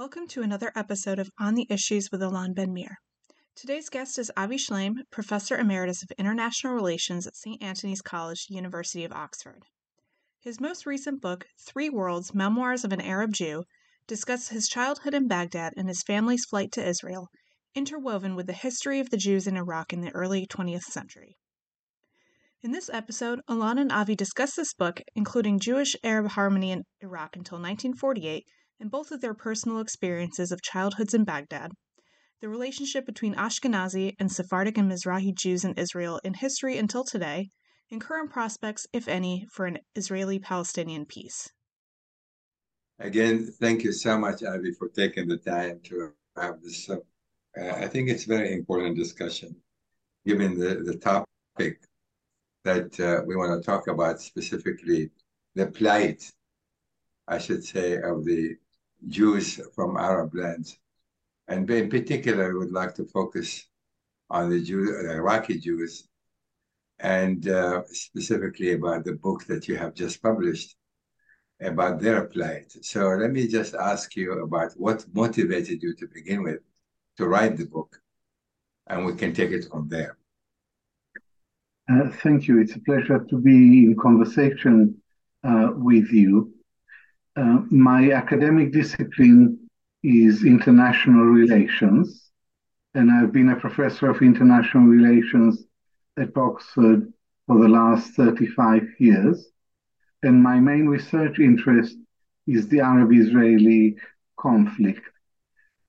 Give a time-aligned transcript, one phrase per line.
[0.00, 2.96] Welcome to another episode of On the Issues with Alon Ben-Meir.
[3.54, 7.62] Today's guest is Avi Shlaim, Professor Emeritus of International Relations at St.
[7.62, 9.62] Antony's College, University of Oxford.
[10.40, 13.64] His most recent book, Three Worlds Memoirs of an Arab Jew,
[14.06, 17.28] discusses his childhood in Baghdad and his family's flight to Israel,
[17.74, 21.36] interwoven with the history of the Jews in Iraq in the early 20th century.
[22.62, 27.36] In this episode, Ilan and Avi discuss this book, including Jewish Arab harmony in Iraq
[27.36, 28.46] until 1948
[28.80, 31.72] and both of their personal experiences of childhoods in Baghdad,
[32.40, 37.50] the relationship between Ashkenazi and Sephardic and Mizrahi Jews in Israel in history until today,
[37.90, 41.50] and current prospects, if any, for an Israeli Palestinian peace.
[42.98, 46.88] Again, thank you so much, Avi, for taking the time to have this.
[46.88, 46.96] Uh,
[47.56, 49.56] I think it's a very important discussion,
[50.24, 51.80] given the, the topic
[52.64, 55.10] that uh, we want to talk about specifically
[55.54, 56.30] the plight,
[57.26, 58.56] I should say, of the
[59.08, 60.78] Jews from Arab lands.
[61.48, 63.66] And in particular, I would like to focus
[64.28, 66.08] on the, Jew, the Iraqi Jews
[67.00, 70.76] and uh, specifically about the book that you have just published
[71.60, 72.72] about their plight.
[72.82, 76.60] So let me just ask you about what motivated you to begin with
[77.16, 78.00] to write the book,
[78.86, 80.16] and we can take it from there.
[81.90, 82.60] Uh, thank you.
[82.60, 84.96] It's a pleasure to be in conversation
[85.44, 86.52] uh, with you.
[87.40, 89.58] Uh, my academic discipline
[90.02, 92.32] is international relations,
[92.92, 95.64] and I've been a professor of international relations
[96.18, 97.10] at Oxford
[97.46, 99.52] for the last 35 years.
[100.22, 101.96] And my main research interest
[102.46, 103.96] is the Arab Israeli
[104.38, 105.08] conflict.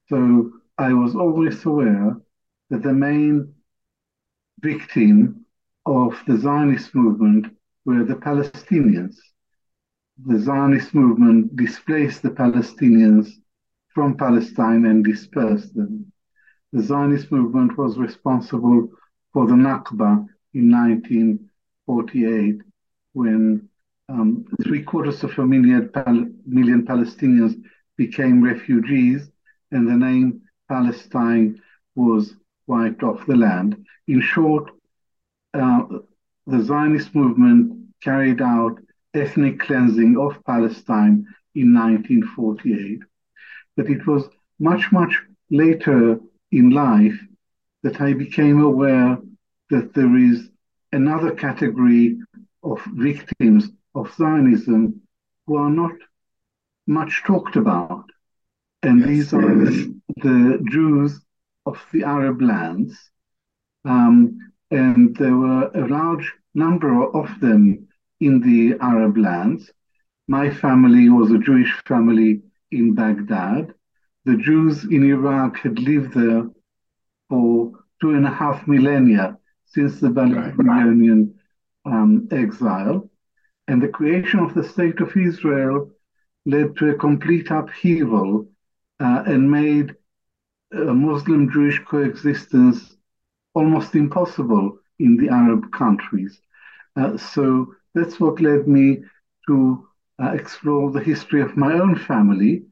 [0.08, 2.16] So I was always aware
[2.70, 3.54] that the main
[4.62, 5.46] victim
[5.86, 7.48] of the Zionist movement
[7.84, 9.18] were the Palestinians
[10.26, 13.28] the Zionist movement displaced the Palestinians
[13.90, 16.12] from Palestine and dispersed them.
[16.74, 18.90] The Zionist movement was responsible
[19.34, 22.62] for the Nakba in 1948
[23.14, 23.68] when
[24.10, 27.56] um, three quarters of a million, Pal- million Palestinians
[27.98, 29.32] became refugees
[29.72, 31.62] and the name Palestine
[31.96, 32.36] was
[32.68, 33.86] wiped off the land.
[34.08, 34.70] In short,
[35.54, 35.84] uh,
[36.48, 38.80] the Zionist movement carried out
[39.14, 43.00] ethnic cleansing of Palestine in 1948.
[43.76, 44.30] But it was
[44.60, 46.20] much, much later
[46.52, 47.20] in life
[47.84, 49.18] that I became aware
[49.70, 50.50] that there is
[50.92, 52.18] another category
[52.64, 55.02] of victims of Zionism
[55.48, 55.94] who are not
[56.88, 58.06] much talked about.
[58.84, 59.08] And yes.
[59.08, 59.56] these are
[60.18, 61.20] the Jews
[61.66, 62.98] of the Arab lands.
[63.86, 67.88] Um, and there were a large number of them
[68.22, 69.72] in the Arab lands.
[70.28, 73.74] My family was a Jewish family in Baghdad.
[74.26, 76.44] The Jews in Iraq had lived there
[77.28, 81.36] for two and a half millennia since the Babylonian
[81.86, 83.10] um, exile.
[83.68, 85.92] And the creation of the State of Israel
[86.46, 88.48] led to a complete upheaval
[89.00, 89.96] uh, and made
[90.72, 92.96] Muslim Jewish coexistence
[93.54, 96.40] almost impossible in the Arab countries.
[96.96, 99.04] Uh, so that's what led me
[99.48, 99.88] to
[100.22, 102.64] uh, explore the history of my own family.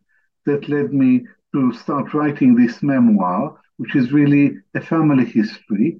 [0.46, 5.98] That led me to start writing this memoir, which is really a family history.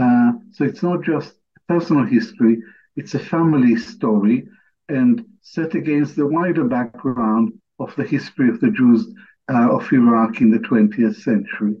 [0.00, 1.34] Uh, so it's not just
[1.68, 2.62] personal history,
[2.96, 4.46] it's a family story
[4.88, 9.06] and set against the wider background of the history of the Jews
[9.52, 11.76] uh, of Iraq in the 20th century.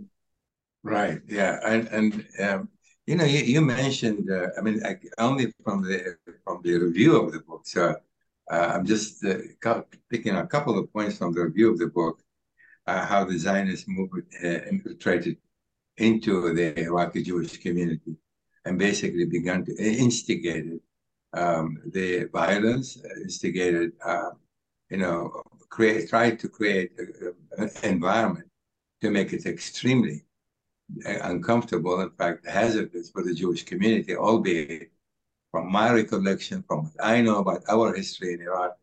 [0.82, 1.58] Right, yeah.
[1.64, 2.68] And, and um,
[3.06, 7.20] you know, you, you mentioned, uh, I mean, I, only from the from the review
[7.20, 7.62] of the book.
[7.66, 7.96] So
[8.50, 12.22] uh, I'm just uh, picking a couple of points from the review of the book,
[12.86, 15.36] uh, how the Zionist movement uh, infiltrated
[15.96, 18.16] into the Iraqi Jewish community
[18.64, 20.80] and basically began to instigate
[21.34, 24.30] um, the violence, instigated, uh,
[24.90, 26.92] you know, create, tried to create
[27.58, 28.48] an environment
[29.00, 30.24] to make it extremely
[31.04, 34.90] uncomfortable, in fact, hazardous for the Jewish community, albeit
[35.50, 38.76] from my recollection, from what I know about our history in Iraq,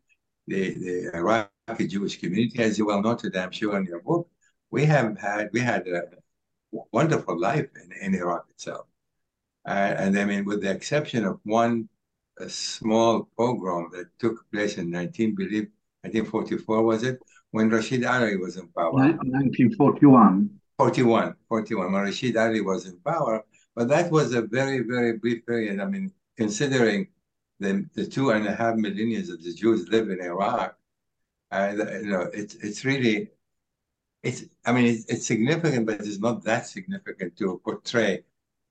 [0.46, 4.28] the, the Iraqi Jewish community, as you well noted, I'm sure in your book,
[4.70, 6.02] we have had, we had a
[6.92, 8.86] wonderful life in, in Iraq itself.
[9.66, 11.88] Uh, and I mean, with the exception of one
[12.48, 15.68] small pogrom that took place in 19, believe,
[16.02, 17.18] 1944, was it?
[17.50, 18.92] When Rashid Ali was in power.
[18.92, 20.59] 1941.
[20.80, 23.44] 41, 41, when Rashid Ali was in power.
[23.76, 25.78] But that was a very, very brief period.
[25.78, 27.08] I mean, considering
[27.58, 30.74] the, the two and a half millions of the Jews live in Iraq,
[31.50, 33.28] and you know, it's it's really
[34.22, 38.24] it's I mean it's, it's significant, but it's not that significant to portray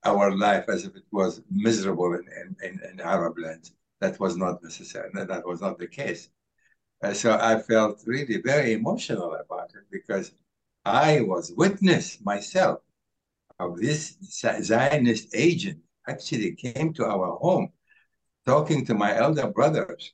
[0.04, 3.74] our life as if it was miserable in, in, in Arab lands.
[4.02, 5.12] That was not necessary.
[5.14, 6.30] That was not the case.
[7.04, 10.32] Uh, so I felt really very emotional about it because
[10.90, 12.80] I was witness myself
[13.60, 15.78] of this Zionist agent
[16.08, 17.72] actually came to our home
[18.44, 20.14] talking to my elder brothers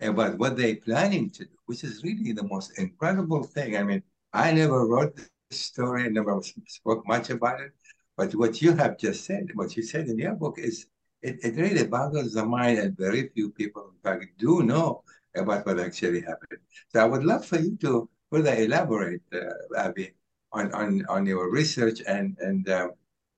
[0.00, 3.76] about what they're planning to do, which is really the most incredible thing.
[3.76, 4.02] I mean,
[4.32, 7.70] I never wrote this story, I never spoke much about it,
[8.16, 10.86] but what you have just said, what you said in your book is,
[11.22, 15.04] it, it really boggles the mind and very few people, in fact, do know
[15.36, 16.58] about what actually happened.
[16.88, 20.12] So I would love for you to further elaborate, uh, Avi,
[20.52, 22.88] on, on, on your research and, and uh,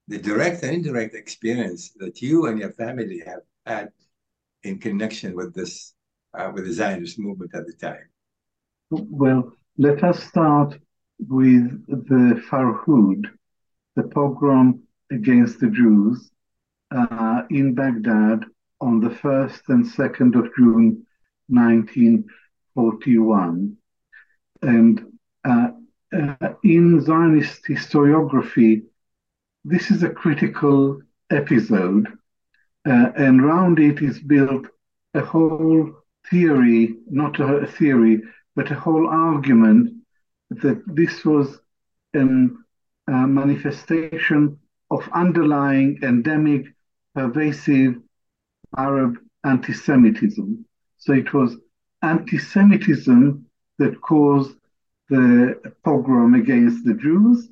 [0.08, 3.90] the direct and indirect experience that you and your family have had
[4.62, 5.94] in connection with this,
[6.34, 8.06] uh, with the Zionist movement at the time.
[8.90, 10.78] Well, let us start
[11.28, 13.24] with the Farhud,
[13.96, 16.30] the pogrom against the Jews
[16.90, 18.46] uh, in Baghdad
[18.80, 21.04] on the 1st and 2nd of June
[21.48, 23.76] 1941.
[24.62, 25.00] And
[25.44, 25.68] uh,
[26.12, 28.82] uh, in Zionist historiography,
[29.64, 32.06] this is a critical episode,
[32.86, 34.66] uh, and around it is built
[35.14, 35.90] a whole
[36.30, 38.22] theory, not a theory,
[38.56, 39.90] but a whole argument
[40.50, 41.60] that this was
[42.14, 42.26] a
[43.26, 44.58] manifestation
[44.90, 46.66] of underlying endemic,
[47.14, 47.94] pervasive
[48.76, 50.64] Arab anti Semitism.
[50.98, 51.56] So it was
[52.02, 53.46] anti Semitism
[53.80, 54.56] that caused
[55.08, 57.48] the pogrom against the Jews,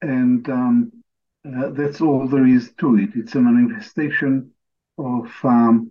[0.00, 0.92] and um,
[1.46, 3.10] uh, that's all there is to it.
[3.14, 4.52] It's a manifestation
[4.96, 5.90] of um,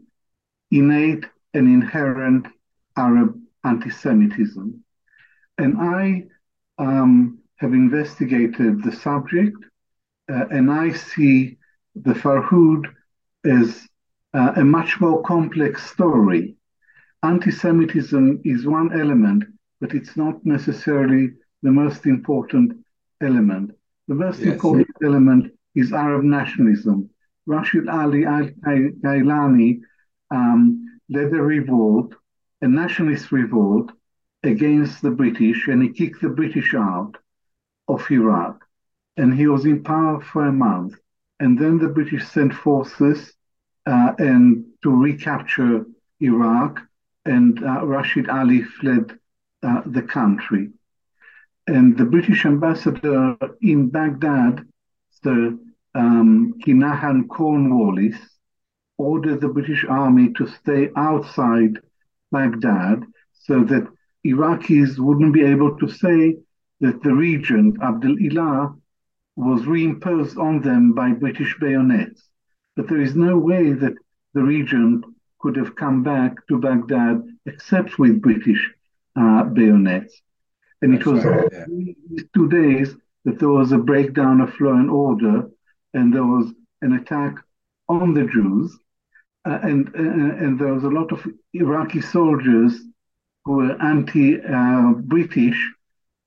[0.71, 2.47] innate and inherent
[2.95, 4.83] Arab anti Semitism.
[5.57, 6.23] And I
[6.77, 9.57] um, have investigated the subject,
[10.31, 11.57] uh, and I see
[11.95, 12.85] the Farhud
[13.45, 13.87] as
[14.33, 16.55] uh, a much more complex story.
[17.23, 19.43] Anti Semitism is one element,
[19.79, 21.31] but it's not necessarily
[21.61, 22.73] the most important
[23.21, 23.71] element.
[24.07, 24.53] The most yes.
[24.53, 27.09] important element is Arab nationalism.
[27.45, 28.49] Rashid Ali al
[29.03, 29.81] Gailani
[30.31, 32.13] um, led a revolt,
[32.61, 33.91] a nationalist revolt
[34.43, 37.15] against the British, and he kicked the British out
[37.87, 38.63] of Iraq.
[39.17, 40.95] And he was in power for a month.
[41.39, 43.33] And then the British sent forces
[43.85, 45.85] uh, and to recapture
[46.19, 46.81] Iraq,
[47.25, 49.17] and uh, Rashid Ali fled
[49.63, 50.69] uh, the country.
[51.67, 54.65] And the British ambassador in Baghdad,
[55.23, 55.57] Sir
[55.95, 58.15] um, Kinahan Cornwallis,
[58.97, 61.79] ordered the British army to stay outside
[62.31, 63.87] Baghdad so that
[64.25, 66.37] Iraqis wouldn't be able to say
[66.79, 68.75] that the regent, Abdul Ilah,
[69.35, 72.27] was reimposed on them by British bayonets.
[72.75, 73.93] But there is no way that
[74.33, 75.05] the regent
[75.39, 78.73] could have come back to Baghdad except with British
[79.19, 80.21] uh, bayonets.
[80.81, 81.65] And That's it was right, yeah.
[82.09, 85.49] these two days that there was a breakdown of law and order,
[85.93, 87.35] and there was an attack
[87.89, 88.77] on the Jews,
[89.45, 92.79] uh, and uh, and there was a lot of Iraqi soldiers
[93.45, 95.73] who were anti-British.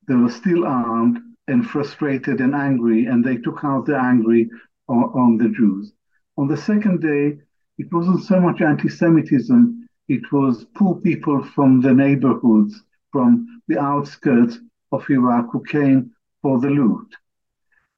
[0.09, 4.51] they were still armed and frustrated and angry, and they took out the angry
[4.89, 5.93] on, on the Jews.
[6.37, 7.39] On the second day,
[7.79, 9.80] it wasn't so much anti-Semitism
[10.11, 14.59] it was poor people from the neighborhoods, from the outskirts
[14.91, 16.11] of Iraq who came
[16.43, 17.07] for the loot.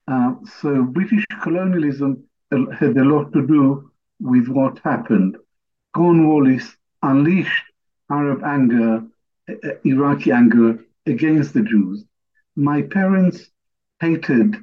[0.07, 2.23] Uh, so British colonialism
[2.79, 3.91] had a lot to do
[4.21, 5.39] with what happened.
[5.95, 7.65] Cornwallis unleashed
[8.11, 9.03] Arab anger,
[9.49, 9.55] uh,
[9.85, 12.05] Iraqi anger against the Jews.
[12.57, 13.49] My parents
[14.01, 14.57] hated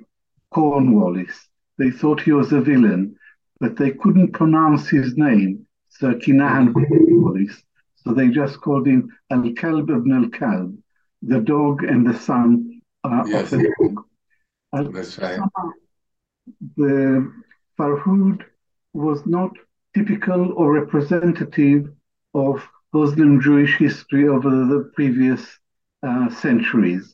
[0.54, 1.36] Cornwallis.
[1.80, 3.16] They thought he was a villain,
[3.60, 5.66] but they couldn't pronounce his name.
[6.00, 7.62] So Kinahan police.
[7.98, 10.78] So they just called him Al Kalb ibn Al Kalb,
[11.22, 13.52] the dog and the son uh, yes.
[13.52, 14.06] of the dog.
[14.72, 15.42] Uh, That's right.
[16.78, 17.34] The
[17.78, 18.46] Farhud
[18.94, 19.52] was not
[19.94, 21.92] typical or representative
[22.34, 25.46] of Muslim Jewish history over the previous
[26.02, 27.14] uh, centuries.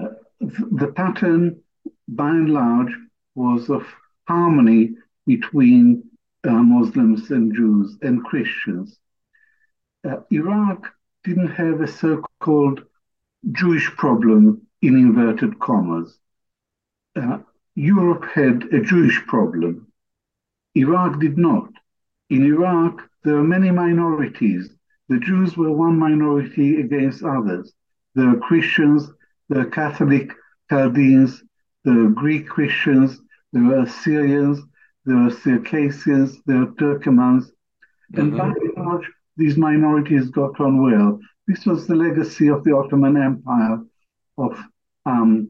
[0.00, 0.08] Uh,
[0.40, 1.62] the pattern,
[2.08, 2.92] by and large,
[3.36, 3.86] was of
[4.26, 6.07] harmony between
[6.44, 8.98] uh, Muslims and Jews and Christians.
[10.08, 10.86] Uh, Iraq
[11.24, 12.84] didn't have a so called
[13.52, 16.18] Jewish problem in inverted commas.
[17.16, 17.38] Uh,
[17.74, 19.86] Europe had a Jewish problem.
[20.74, 21.70] Iraq did not.
[22.30, 24.70] In Iraq, there are many minorities.
[25.08, 27.72] The Jews were one minority against others.
[28.14, 29.10] There are Christians,
[29.48, 30.32] there the Catholic
[30.70, 31.42] Chaldeans,
[31.84, 33.20] the Greek Christians,
[33.52, 34.60] there were Assyrians,
[35.08, 38.20] there were Circassians, there were Turkomans, mm-hmm.
[38.20, 41.18] and by and large, these minorities got on well.
[41.46, 43.78] This was the legacy of the Ottoman Empire,
[44.36, 44.58] of
[45.06, 45.48] um,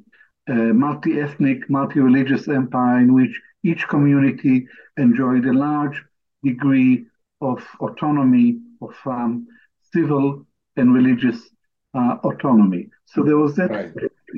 [0.48, 3.34] a multi-ethnic, multi-religious empire in which
[3.64, 6.02] each community enjoyed a large
[6.44, 7.06] degree
[7.40, 9.46] of autonomy, of um,
[9.92, 10.46] civil
[10.76, 11.50] and religious
[11.94, 12.88] uh, autonomy.
[13.06, 13.92] So there was that right.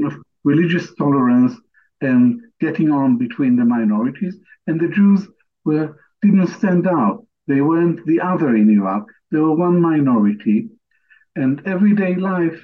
[0.07, 1.55] of religious tolerance
[2.01, 4.37] and getting on between the minorities,
[4.67, 5.27] and the Jews
[5.65, 7.27] were didn't stand out.
[7.47, 9.07] They weren't the other in Iraq.
[9.31, 10.69] They were one minority,
[11.35, 12.61] and everyday life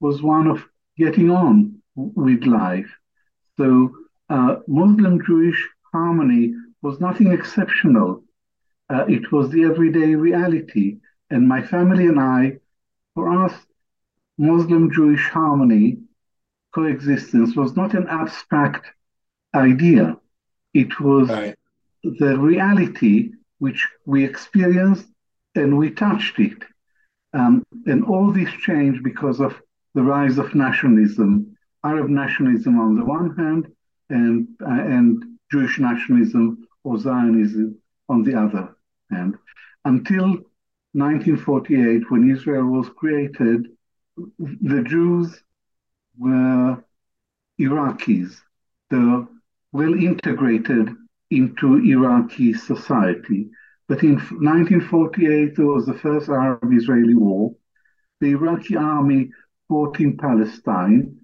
[0.00, 0.64] was one of
[0.96, 2.90] getting on with life.
[3.56, 3.90] So
[4.28, 8.22] uh, Muslim-Jewish harmony was nothing exceptional.
[8.90, 10.98] Uh, it was the everyday reality.
[11.30, 12.58] And my family and I,
[13.14, 13.54] for us,
[14.38, 15.98] Muslim Jewish harmony,
[16.74, 18.86] coexistence was not an abstract
[19.54, 20.16] idea.
[20.74, 21.56] It was right.
[22.02, 25.06] the reality which we experienced
[25.54, 26.62] and we touched it.
[27.32, 29.60] Um, and all this changed because of
[29.94, 33.72] the rise of nationalism, Arab nationalism on the one hand,
[34.10, 37.78] and, uh, and Jewish nationalism or Zionism
[38.08, 38.76] on the other
[39.10, 39.36] hand.
[39.84, 40.28] Until
[40.92, 43.68] 1948, when Israel was created,
[44.38, 45.42] the Jews
[46.18, 46.82] were
[47.60, 48.40] Iraqis.
[48.90, 49.26] Were
[49.78, 50.88] well integrated
[51.30, 53.48] into Iraqi society.
[53.86, 57.54] But in 1948, there was the first Arab Israeli war.
[58.20, 59.30] The Iraqi army
[59.68, 61.20] fought in Palestine.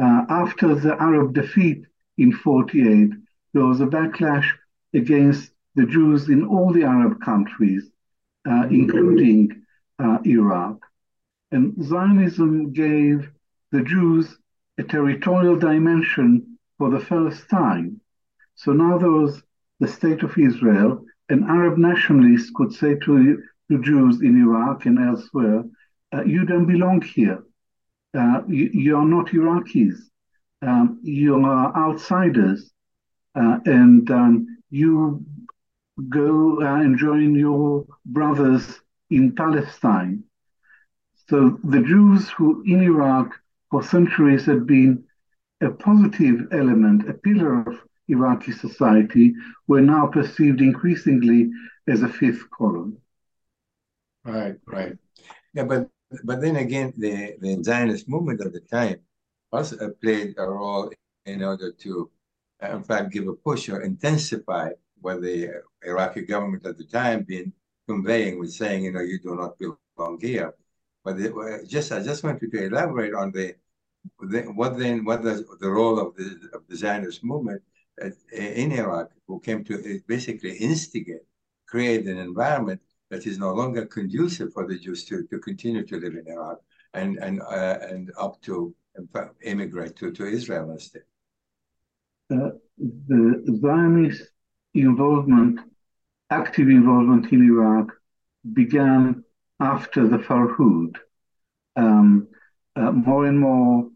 [0.00, 1.84] Uh, after the Arab defeat
[2.18, 3.10] in 48,
[3.54, 4.48] there was a backlash
[4.92, 7.84] against the Jews in all the Arab countries,
[8.50, 9.62] uh, including
[10.00, 10.76] uh, Iraq.
[11.52, 13.30] And Zionism gave
[13.70, 14.36] the Jews
[14.76, 18.00] a territorial dimension for the first time.
[18.54, 19.42] So now there was
[19.80, 24.98] the state of Israel, and Arab nationalists could say to, to Jews in Iraq and
[24.98, 25.64] elsewhere,
[26.14, 27.42] uh, you don't belong here.
[28.14, 29.96] Uh, you, you, are not Iraqis.
[30.60, 32.70] Um, you are outsiders.
[33.34, 35.24] Uh, and um, you
[36.08, 40.24] go uh, and join your brothers in Palestine.
[41.28, 43.34] So the Jews who in Iraq
[43.70, 45.04] for centuries had been
[45.62, 49.34] a positive element, a pillar of Iraqi society,
[49.68, 51.50] were now perceived increasingly
[51.88, 52.98] as a fifth column.
[54.24, 54.96] Right, right.
[55.54, 55.88] Yeah, but
[56.24, 58.96] but then again, the, the Zionist movement at the time
[59.50, 60.92] also uh, played a role
[61.24, 62.10] in order to,
[62.62, 67.22] uh, in fact, give a push or intensify what the Iraqi government at the time
[67.22, 67.52] been
[67.88, 70.54] conveying with saying, you know, you do not belong here.
[71.04, 71.32] But it,
[71.68, 73.54] just I just wanted to elaborate on the
[74.56, 77.62] what then what the, the role of the of the Zionist movement
[78.32, 81.26] in Iraq, who came to basically instigate,
[81.68, 82.80] create an environment
[83.10, 86.58] that is no longer conducive for the Jews to, to continue to live in Iraq
[86.94, 88.74] and and uh, and up to
[89.42, 91.02] immigrate to, to Israel instead.
[92.30, 94.22] Uh, the Zionist
[94.74, 95.60] involvement,
[96.30, 97.92] active involvement in Iraq,
[98.52, 99.24] began
[99.60, 100.96] after the Farhud.
[101.76, 102.28] Um,
[102.76, 103.88] uh, more and more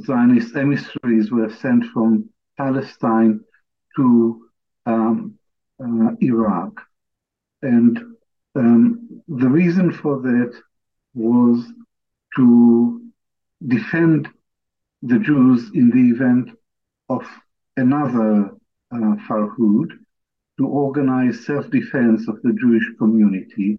[0.00, 3.40] Zionist emissaries were sent from Palestine
[3.96, 4.48] to
[4.86, 5.38] um,
[5.82, 6.80] uh, Iraq.
[7.62, 7.98] And
[8.54, 10.52] um, the reason for that
[11.14, 11.64] was
[12.36, 13.02] to
[13.66, 14.28] defend
[15.02, 16.56] the Jews in the event
[17.08, 17.26] of
[17.76, 18.50] another
[18.92, 19.90] uh, Farhud,
[20.58, 23.78] to organize self-defense of the Jewish community,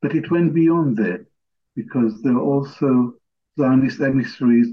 [0.00, 1.26] but it went beyond that
[1.74, 3.14] because there were also
[3.58, 4.68] Zionist emissaries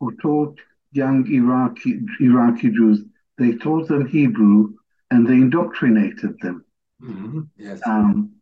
[0.00, 0.58] who taught
[0.92, 3.02] young Iraqi, Iraqi Jews,
[3.38, 4.74] they taught them Hebrew
[5.10, 6.64] and they indoctrinated them.
[7.02, 7.40] Mm-hmm.
[7.56, 7.80] Yes.
[7.86, 8.32] Um,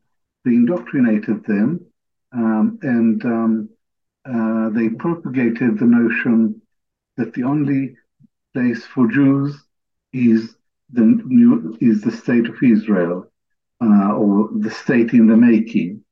[0.44, 1.84] they indoctrinated them
[2.32, 3.68] um, and um,
[4.24, 6.60] uh, they propagated the notion
[7.16, 7.96] that the only
[8.54, 9.56] place for Jews
[10.12, 10.54] is
[10.90, 13.30] the new is the state of Israel
[13.82, 16.04] uh, or the state in the making.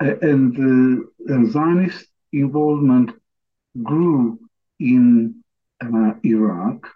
[0.00, 3.12] Uh, and the Zionist involvement
[3.82, 4.38] grew
[4.80, 5.42] in
[5.82, 6.86] uh, Iraq.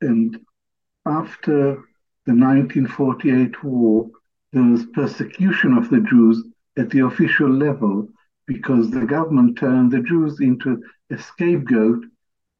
[0.00, 0.38] And
[1.06, 1.76] after
[2.26, 4.10] the 1948 war,
[4.52, 6.42] there was persecution of the Jews
[6.76, 8.08] at the official level
[8.46, 12.04] because the government turned the Jews into a scapegoat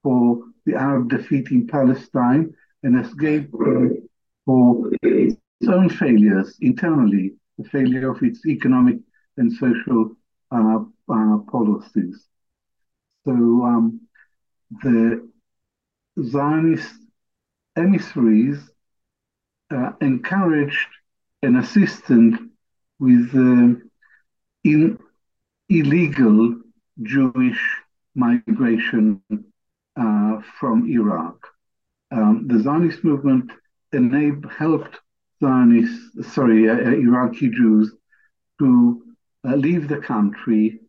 [0.03, 3.51] for the Arab defeat in Palestine and escape
[4.45, 5.37] for its
[5.69, 8.99] own failures internally, the failure of its economic
[9.37, 10.13] and social
[10.51, 10.79] uh,
[11.09, 12.25] uh, policies.
[13.25, 14.01] So um,
[14.83, 15.29] the
[16.23, 16.95] Zionist
[17.77, 18.59] emissaries
[19.71, 20.89] uh, encouraged
[21.43, 22.35] and assisted
[22.99, 23.75] with uh,
[24.65, 24.99] in
[25.69, 26.61] illegal
[27.03, 27.61] Jewish
[28.15, 29.23] migration
[29.97, 31.47] uh, from Iraq.
[32.11, 33.51] Um, the Zionist movement
[33.93, 34.99] enabled, helped
[35.41, 37.95] Zionists, sorry, uh, uh, Iraqi Jews
[38.59, 39.03] to
[39.49, 40.81] uh, leave the country,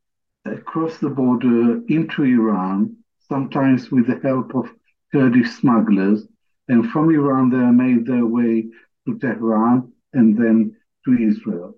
[0.66, 2.98] cross the border into Iran,
[3.32, 4.66] sometimes with the help of
[5.14, 6.28] Kurdish smugglers,
[6.68, 8.66] and from Iran they made their way
[9.06, 11.70] to Tehran and then to Israel.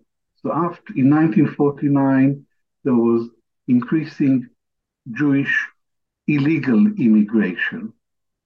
[0.42, 2.46] So after in 1949
[2.84, 3.30] there was
[3.68, 4.50] increasing
[5.12, 5.54] Jewish
[6.28, 7.94] illegal immigration.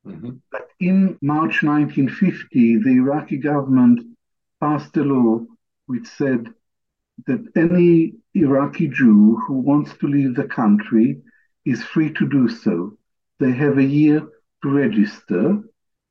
[0.06, 0.32] Mm-hmm.
[0.52, 3.98] But in March 1950, the Iraqi government
[4.60, 5.46] passed a law
[5.86, 6.42] which said
[7.26, 11.22] that any Iraqi Jew who wants to leave the country
[11.66, 12.97] is free to do so.
[13.40, 14.22] They have a year
[14.64, 15.62] to register,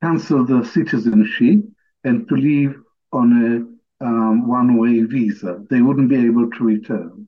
[0.01, 1.59] cancel their citizenship,
[2.03, 2.75] and to leave
[3.11, 3.27] on
[4.01, 5.63] a um, one way visa.
[5.69, 7.27] They wouldn't be able to return.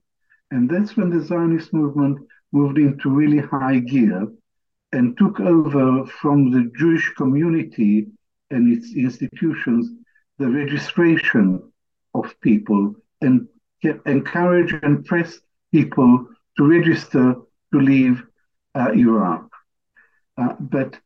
[0.52, 2.20] And that's when the Zionist movement
[2.52, 4.28] moved into really high gear
[4.92, 8.08] and took over from the Jewish community
[8.50, 9.92] and its institutions
[10.40, 11.62] the registration
[12.16, 13.48] of people and
[14.06, 15.40] encourage and press
[15.72, 16.26] people
[16.58, 17.36] to register
[17.74, 18.24] to leave
[18.76, 19.50] uh, Iraq.
[20.40, 20.98] Uh, but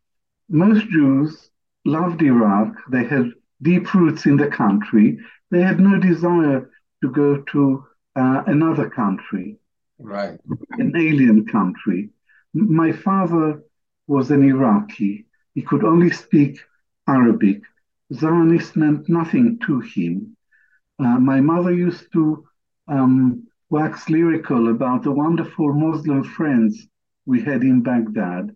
[0.49, 1.49] most Jews
[1.85, 2.75] loved Iraq.
[2.89, 5.17] They had deep roots in the country.
[5.51, 6.69] They had no desire
[7.01, 7.85] to go to
[8.15, 9.57] uh, another country,
[9.99, 10.39] right?
[10.83, 12.09] An alien country.
[12.53, 13.63] My father
[14.07, 15.25] was an Iraqi.
[15.55, 16.59] He could only speak
[17.07, 17.61] Arabic.
[18.13, 20.38] Zionist meant nothing to him.
[20.99, 22.47] Uh, my mother used to
[22.88, 26.88] um, wax lyrical about the wonderful Muslim friends
[27.25, 28.55] we had in Baghdad.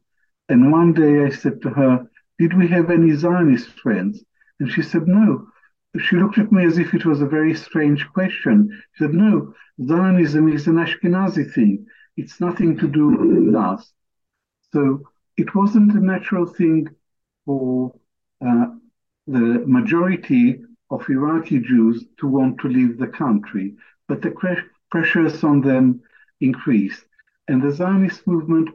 [0.49, 4.23] And one day I said to her, Did we have any Zionist friends?
[4.59, 5.47] And she said, No.
[5.99, 8.69] She looked at me as if it was a very strange question.
[8.93, 9.53] She said, No,
[9.85, 11.85] Zionism is an Ashkenazi thing.
[12.15, 13.91] It's nothing to do with us.
[14.73, 15.03] So
[15.37, 16.87] it wasn't a natural thing
[17.45, 17.93] for
[18.45, 18.67] uh,
[19.27, 23.75] the majority of Iraqi Jews to want to leave the country,
[24.07, 24.33] but the
[24.89, 26.01] pressures on them
[26.41, 27.03] increased.
[27.47, 28.69] And the Zionist movement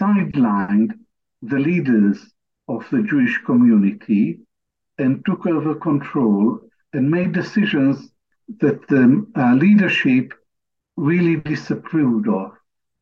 [0.00, 0.92] sidelined
[1.42, 2.18] the leaders
[2.68, 4.40] of the Jewish community
[4.98, 6.60] and took over control
[6.92, 8.10] and made decisions
[8.60, 10.32] that the uh, leadership
[10.96, 12.52] really disapproved of.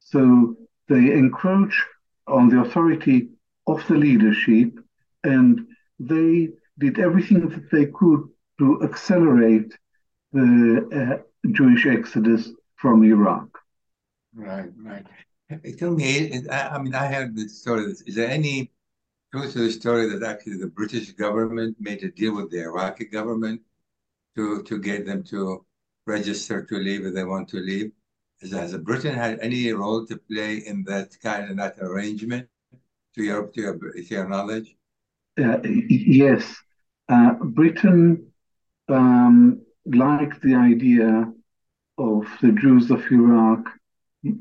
[0.00, 0.56] So
[0.88, 1.74] they encroach
[2.26, 3.28] on the authority
[3.66, 4.72] of the leadership,
[5.24, 5.66] and
[5.98, 8.28] they did everything that they could
[8.58, 9.72] to accelerate
[10.32, 13.46] the uh, Jewish exodus from Iraq.
[14.34, 15.06] Right, right.
[15.78, 17.84] Tell me, I, mean, I heard the story.
[18.06, 18.70] Is there any
[19.32, 23.06] truth to the story that actually the British government made a deal with the Iraqi
[23.06, 23.60] government
[24.36, 25.64] to to get them to
[26.06, 27.92] register to leave if they want to leave?
[28.50, 32.48] has Britain had any role to play in that kind of that arrangement,
[33.14, 34.76] to your to your, to your knowledge?
[35.40, 36.56] Uh, yes,
[37.08, 38.32] uh, Britain
[38.88, 41.32] um, liked the idea
[41.98, 43.68] of the Jews of Iraq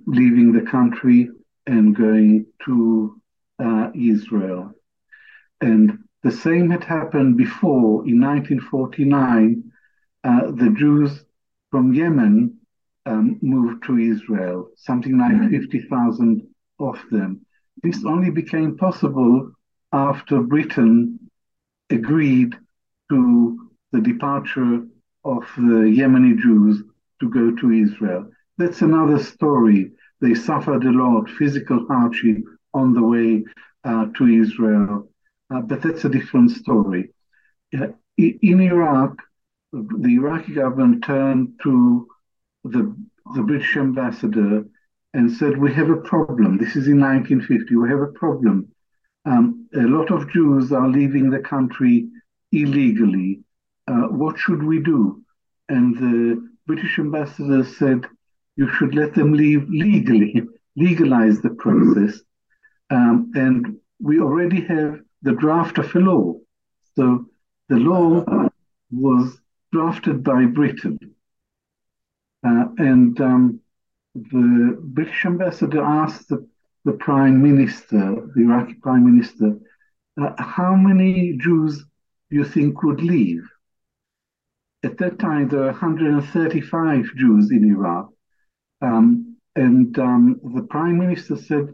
[0.06, 1.30] leaving the country
[1.68, 3.22] and going to
[3.60, 4.72] uh, Israel,
[5.62, 9.64] and the same had happened before in 1949.
[10.24, 11.26] Uh, the Jews
[11.72, 12.58] from Yemen
[13.06, 15.62] um, moved to Israel, something like mm-hmm.
[15.62, 16.48] 50,000
[16.80, 17.46] of them.
[17.82, 19.52] This only became possible
[19.92, 21.20] after Britain
[21.90, 22.56] agreed
[23.10, 24.86] to the departure
[25.26, 26.84] of the Yemeni Jews
[27.20, 28.30] to go to Israel.
[28.62, 29.90] That's another story.
[30.22, 32.44] They suffered a lot, physical hardship
[32.76, 33.44] on the way
[33.84, 35.10] uh, to Israel,
[35.52, 37.10] uh, but that's a different story.
[37.76, 37.88] Uh,
[38.20, 39.18] in Iraq,
[39.74, 42.08] the Iraqi government turned to
[42.64, 42.96] the,
[43.34, 44.64] the British ambassador
[45.16, 46.60] and said, We have a problem.
[46.60, 47.76] This is in 1950.
[47.76, 48.68] We have a problem.
[49.26, 52.10] Um, a lot of Jews are leaving the country
[52.52, 53.42] illegally.
[53.88, 55.24] Uh, what should we do?
[55.68, 58.06] And the British ambassador said,
[58.56, 60.44] You should let them leave legally,
[60.76, 62.20] legalize the process.
[62.90, 66.36] Um, and we already have the draft of a law.
[66.96, 67.26] So
[67.70, 68.26] the law
[68.92, 69.40] was
[69.72, 71.00] drafted by Britain.
[72.46, 73.60] Uh, and um,
[74.16, 76.46] the British ambassador asked the,
[76.86, 79.58] the prime minister, the Iraqi prime minister,
[80.22, 81.78] uh, how many Jews
[82.30, 83.44] do you think would leave?
[84.84, 88.10] At that time, there were 135 Jews in Iraq.
[88.82, 91.74] Um, and um, the prime minister said,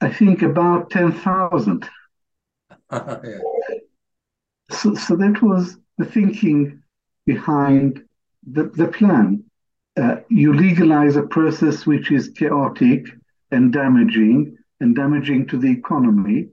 [0.00, 1.88] I think, about 10,000.
[2.92, 3.18] yeah.
[4.70, 6.82] So, so that was the thinking
[7.24, 8.04] behind
[8.46, 9.44] the, the plan.
[9.96, 13.06] Uh, you legalize a process which is chaotic
[13.50, 16.48] and damaging and damaging to the economy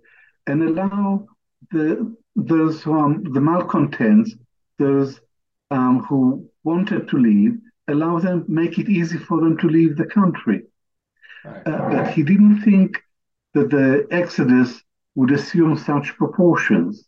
[0.48, 1.28] and allow
[1.72, 4.34] the those who are the malcontents,
[4.80, 5.20] those
[5.70, 10.06] um, who wanted to leave, allow them, make it easy for them to leave the
[10.06, 10.64] country.
[11.44, 11.68] Right.
[11.68, 13.04] Uh, but he didn't think
[13.54, 14.82] that the exodus
[15.16, 17.06] would assume such proportions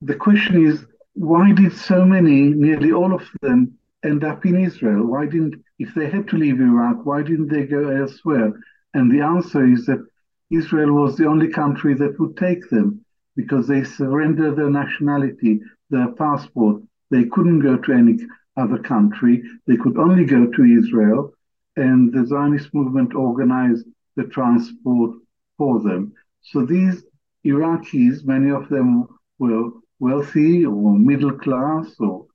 [0.00, 5.06] the question is, why did so many, nearly all of them, end up in Israel?
[5.06, 8.52] Why didn't, if they had to leave Iraq, why didn't they go elsewhere?
[8.94, 10.04] And the answer is that
[10.50, 13.04] Israel was the only country that would take them
[13.36, 16.82] because they surrendered their nationality, their passport.
[17.10, 18.18] They couldn't go to any
[18.56, 19.42] other country.
[19.66, 21.32] They could only go to Israel.
[21.76, 25.16] And the Zionist movement organized the transport
[25.56, 26.12] for them.
[26.42, 27.04] So these
[27.46, 29.08] Iraqis, many of them
[29.38, 32.26] were wealthy or middle class or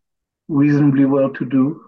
[0.48, 1.82] reasonably well to do.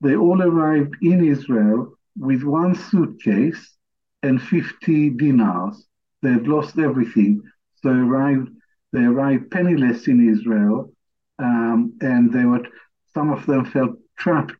[0.00, 3.76] They all arrived in Israel with one suitcase
[4.22, 5.86] and 50 dinars.
[6.22, 7.42] They had lost everything.
[7.82, 8.48] So arrived,
[8.92, 10.92] they arrived penniless in Israel,
[11.38, 12.66] um, and they were
[13.14, 14.54] some of them felt trapped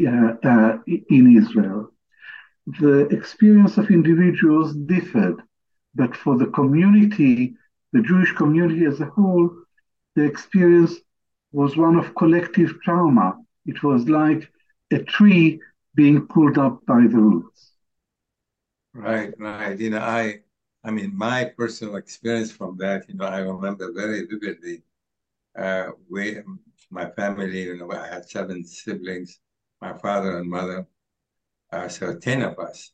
[0.00, 1.90] uh, uh, in Israel.
[2.80, 5.40] The experience of individuals differed,
[5.94, 7.54] but for the community,
[7.92, 9.50] the Jewish community as a whole,
[10.16, 10.94] the experience
[11.52, 13.38] was one of collective trauma.
[13.64, 14.50] It was like
[14.92, 15.60] a tree
[15.94, 17.72] being pulled up by the roots.
[18.94, 19.78] Right, right.
[19.78, 20.40] You know, I,
[20.84, 24.82] I mean, my personal experience from that, you know, I remember very vividly.
[25.56, 26.38] Uh, we,
[26.90, 29.40] my family, you know, I had seven siblings,
[29.80, 30.86] my father and mother,
[31.72, 32.92] uh, so ten of us.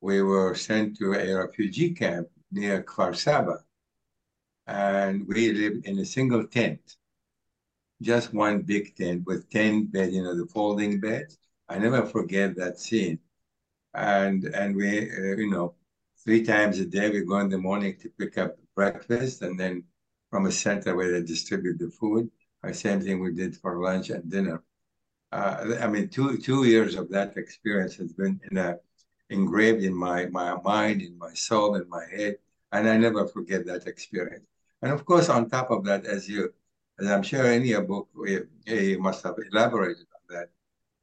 [0.00, 3.64] We were sent to a refugee camp near Kfar Saba
[4.66, 6.96] and we lived in a single tent,
[8.02, 11.38] just one big tent with ten bed, you know, the folding beds.
[11.68, 13.18] I never forget that scene
[13.94, 15.74] and and we uh, you know
[16.24, 19.84] three times a day we go in the morning to pick up breakfast and then
[20.30, 22.30] from a center where they distribute the food
[22.62, 24.62] the same thing we did for lunch and dinner
[25.34, 28.70] uh, i mean two two years of that experience has been in a,
[29.30, 32.34] engraved in my my mind in my soul in my head
[32.72, 34.46] and i never forget that experience
[34.82, 36.42] and of course on top of that as you
[37.00, 38.08] as i'm sure any book
[38.66, 40.48] you must have elaborated on that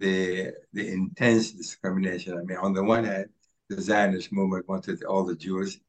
[0.01, 2.37] the the intense discrimination.
[2.37, 3.27] I mean, on the one hand,
[3.69, 5.79] the Zionist movement wanted all the Jews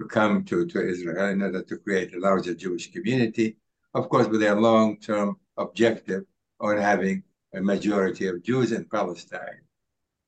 [0.00, 3.56] to come to, to Israel in order to create a larger Jewish community,
[3.94, 6.24] of course, with their long-term objective
[6.60, 7.22] on having
[7.54, 9.62] a majority of Jews in Palestine.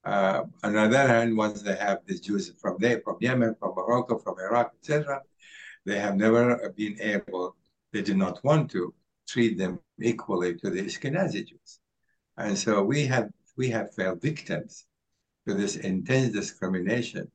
[0.05, 3.75] Uh, on the other hand, once they have these Jews from there, from Yemen, from
[3.75, 5.23] Morocco, from Iraq, etc.,
[5.85, 7.57] they have never been able,
[7.93, 8.95] they did not want to
[9.29, 11.81] treat them equally to the Ashkenazi Jews.
[12.37, 14.87] And so we have we have fell victims
[15.47, 17.31] to this intense discrimination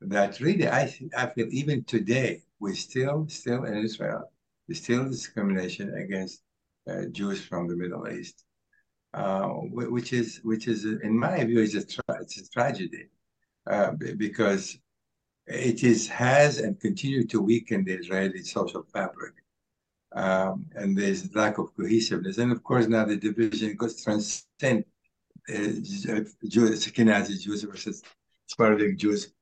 [0.00, 4.32] that really I I feel even today we still still in Israel
[4.66, 6.42] there's still discrimination against
[6.88, 8.44] uh, Jews from the Middle East,
[9.14, 13.08] uh, which is which is in my view is a tra- it's a tragedy
[13.70, 14.78] uh, because
[15.46, 19.34] it is has and continue to weaken the Israeli social fabric.
[20.14, 22.38] Um, and there's lack of cohesiveness.
[22.38, 24.84] And of course, now the division goes transcend
[25.48, 28.02] uh, Jews, Ashkenazi Jews versus
[28.46, 29.32] Sephardic Jews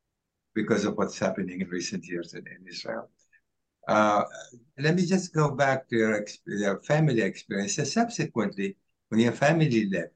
[0.54, 3.11] because of what's happening in recent years in, in Israel.
[3.88, 4.24] Uh,
[4.78, 7.74] let me just go back to your, ex- your family experience.
[7.74, 8.76] So subsequently,
[9.11, 10.14] when your family left,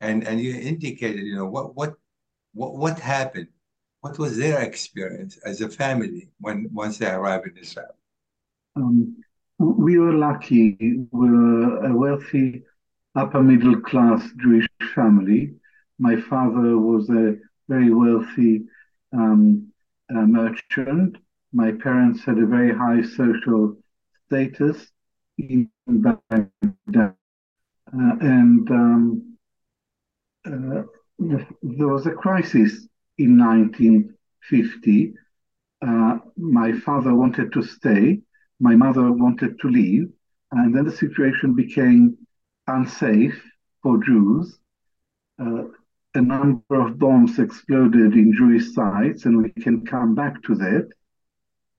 [0.00, 1.94] and and you indicated, you know, what what
[2.52, 3.48] what what happened?
[4.02, 7.94] What was their experience as a family when once they arrived in Israel?
[8.76, 9.16] Um,
[9.58, 10.76] we were lucky.
[11.12, 12.62] We were a wealthy
[13.14, 15.54] upper middle class Jewish family.
[15.98, 17.36] My father was a
[17.68, 18.64] very wealthy
[19.12, 19.70] um,
[20.10, 21.18] uh, merchant.
[21.52, 23.76] My parents had a very high social
[24.26, 24.90] status
[25.38, 27.14] in Baghdad.
[27.92, 29.36] Uh, and um,
[30.46, 30.82] uh,
[31.18, 32.86] there was a crisis
[33.18, 35.14] in 1950.
[35.82, 38.20] Uh, my father wanted to stay,
[38.60, 40.08] my mother wanted to leave,
[40.52, 42.16] and then the situation became
[42.66, 43.42] unsafe
[43.82, 44.58] for Jews.
[45.40, 45.64] Uh,
[46.14, 50.88] a number of bombs exploded in Jewish sites, and we can come back to that.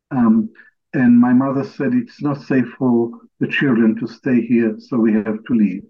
[0.09, 0.49] Um,
[0.93, 5.13] and my mother said it's not safe for the children to stay here, so we
[5.13, 5.83] have to leave.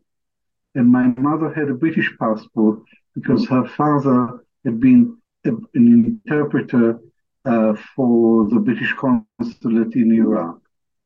[0.75, 2.79] And my mother had a British passport
[3.13, 6.99] because her father had been a, an interpreter
[7.45, 10.59] uh, for the British consulate in Iraq.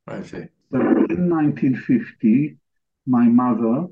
[0.07, 0.45] I see.
[0.71, 2.57] So in 1950,
[3.07, 3.87] my mother,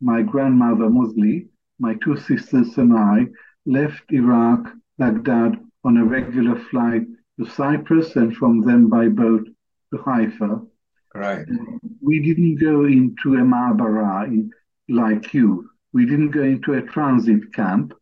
[0.00, 3.26] my grandmother Musli, my two sisters and I
[3.66, 7.02] left Iraq, Baghdad, on a regular flight
[7.38, 9.48] to Cyprus and from them by boat
[9.92, 10.62] to Haifa.
[11.14, 11.46] Right.
[12.00, 14.50] We didn't go into a Ma'abara in,
[14.88, 15.70] like you.
[15.92, 17.94] We didn't go into a transit camp.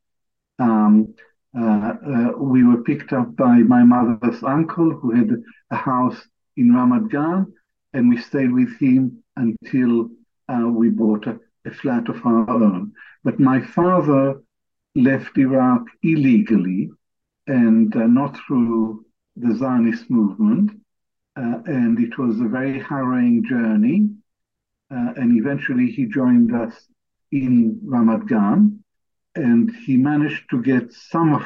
[0.58, 1.14] Um,
[1.58, 5.30] uh, uh, we were picked up by my mother's uncle who had
[5.70, 6.20] a house
[6.56, 7.52] in Ramat Gan,
[7.92, 10.10] and we stayed with him until
[10.48, 12.92] uh, we bought a, a flat of our own.
[13.24, 14.40] But my father
[14.94, 16.90] left Iraq illegally
[17.46, 19.04] and uh, not through
[19.36, 20.70] the Zionist movement.
[21.36, 24.08] Uh, and it was a very harrowing journey.
[24.90, 26.74] Uh, and eventually he joined us
[27.32, 28.82] in Ramat Gan
[29.34, 31.42] and he managed to get some of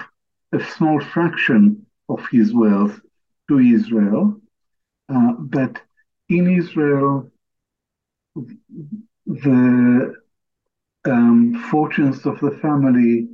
[0.52, 3.00] a small fraction of his wealth
[3.48, 4.40] to Israel.
[5.08, 5.80] Uh, but
[6.28, 7.30] in Israel,
[9.26, 10.14] the
[11.04, 13.28] um, fortunes of the family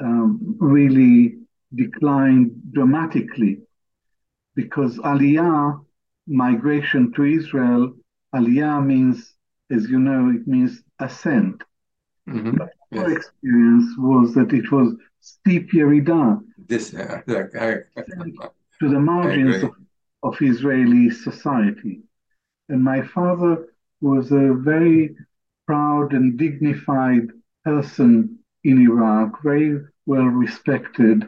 [0.00, 1.38] um, really
[1.74, 3.60] declined dramatically
[4.54, 5.84] because Aliyah,
[6.26, 7.94] migration to Israel,
[8.34, 9.34] Aliyah means,
[9.70, 11.62] as you know, it means ascent.
[12.28, 12.56] Mm-hmm.
[12.56, 13.18] But our yes.
[13.18, 16.40] experience was that it was steep Yerida.
[16.58, 17.78] This, uh, I,
[18.80, 19.72] to the margins of,
[20.22, 22.02] of Israeli society.
[22.68, 23.68] And my father
[24.00, 25.14] was a very
[25.66, 27.28] proud and dignified
[27.64, 31.24] person in Iraq, very well respected.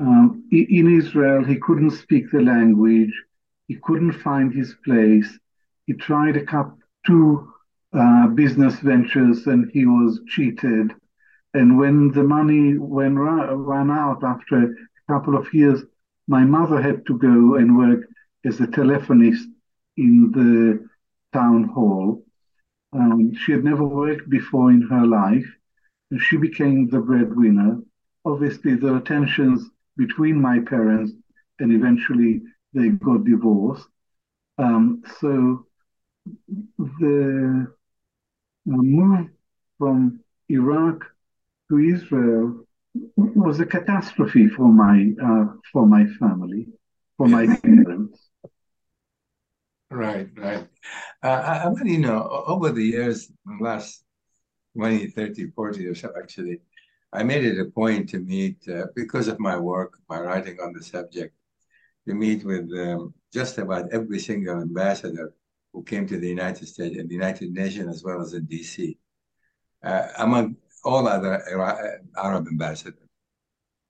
[0.00, 3.14] Um, in Israel, he couldn't speak the language.
[3.68, 5.38] He couldn't find his place.
[5.86, 7.52] He tried a couple, two
[7.92, 10.92] uh, business ventures and he was cheated.
[11.52, 15.82] And when the money ran out after a couple of years,
[16.26, 18.00] my mother had to go and work
[18.44, 19.44] as a telephonist
[19.96, 20.88] in the
[21.32, 22.24] town hall.
[22.92, 25.46] Um, she had never worked before in her life,
[26.10, 27.80] and she became the breadwinner.
[28.24, 31.12] Obviously, there were tensions between my parents,
[31.58, 32.42] and eventually
[32.72, 33.86] they got divorced.
[34.58, 35.66] Um, so
[36.78, 37.72] the uh,
[38.66, 39.28] move
[39.78, 41.04] from Iraq
[41.68, 42.66] to Israel
[43.16, 46.68] was a catastrophe for my uh, for my family,
[47.16, 48.30] for my parents.
[49.90, 50.66] Right, right.
[51.22, 54.02] Uh, I, mean, you know, over the years, last
[54.76, 56.60] 20, 30, 40 years, actually,
[57.12, 60.72] I made it a point to meet, uh, because of my work, my writing on
[60.72, 61.36] the subject,
[62.08, 65.32] to meet with um, just about every single ambassador
[65.74, 68.96] who came to the United States and the United Nations, as well as in DC,
[69.82, 71.42] uh, among all other
[72.16, 73.08] Arab ambassadors.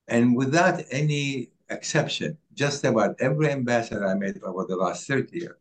[0.07, 5.57] And without any exception, just about every ambassador I met over the last 30 years,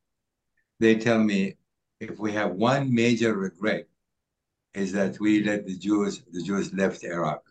[0.80, 1.56] they tell me
[2.00, 3.86] if we have one major regret
[4.72, 7.42] is that we let the Jews, the Jews left Iraq.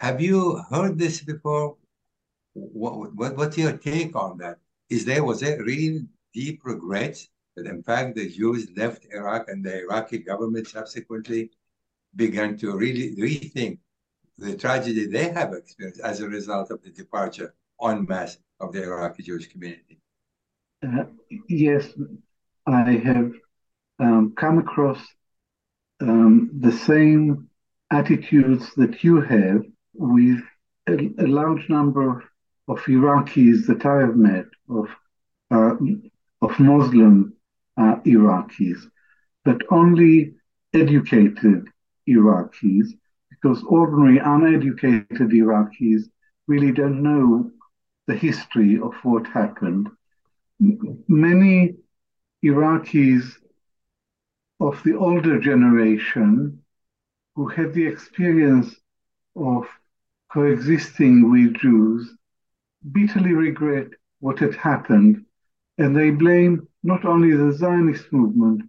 [0.00, 1.76] Have you heard this before?
[2.52, 4.58] What, what, what's your take on that?
[4.88, 7.18] Is there, was there really deep regret
[7.56, 11.50] that in fact the Jews left Iraq and the Iraqi government subsequently
[12.14, 13.78] began to really rethink
[14.38, 18.82] the tragedy they have experienced as a result of the departure en masse of the
[18.82, 19.98] Iraqi Jewish community?
[20.86, 21.04] Uh,
[21.48, 21.88] yes,
[22.66, 23.32] I have
[23.98, 25.00] um, come across
[26.00, 27.48] um, the same
[27.90, 29.62] attitudes that you have
[29.94, 30.42] with
[30.88, 32.24] a, a large number
[32.68, 34.88] of, Iraqis that I have met, of
[35.52, 35.76] uh,
[36.42, 37.35] of Muslim
[37.76, 38.78] uh, Iraqis,
[39.44, 40.34] but only
[40.72, 41.68] educated
[42.08, 42.88] Iraqis,
[43.30, 46.02] because ordinary uneducated Iraqis
[46.46, 47.50] really don't know
[48.06, 49.88] the history of what happened.
[51.08, 51.74] Many
[52.44, 53.24] Iraqis
[54.60, 56.62] of the older generation
[57.34, 58.74] who had the experience
[59.36, 59.66] of
[60.32, 62.10] coexisting with Jews
[62.92, 63.88] bitterly regret
[64.20, 65.25] what had happened,
[65.78, 68.62] and they blame not only the Zionist movement,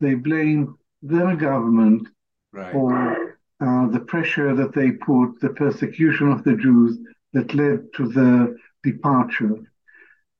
[0.00, 2.08] they blame their government
[2.52, 2.72] right.
[2.72, 6.98] for uh, the pressure that they put, the persecution of the Jews
[7.32, 9.56] that led to the departure,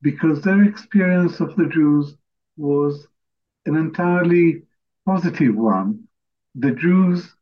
[0.01, 2.15] because their experience of the Jews
[2.57, 3.07] was
[3.65, 4.63] an entirely
[5.05, 6.07] positive one.
[6.55, 7.33] The Jews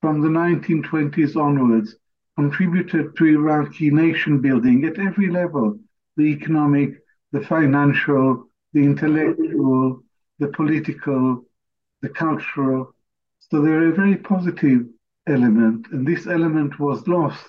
[0.00, 1.96] from the 1920s onwards
[2.36, 5.78] contributed to Iraqi nation building at every level
[6.16, 7.02] the economic,
[7.32, 10.02] the financial, the intellectual,
[10.38, 11.44] the political,
[12.02, 12.94] the cultural.
[13.38, 14.86] So they're a very positive
[15.28, 17.44] element, and this element was lost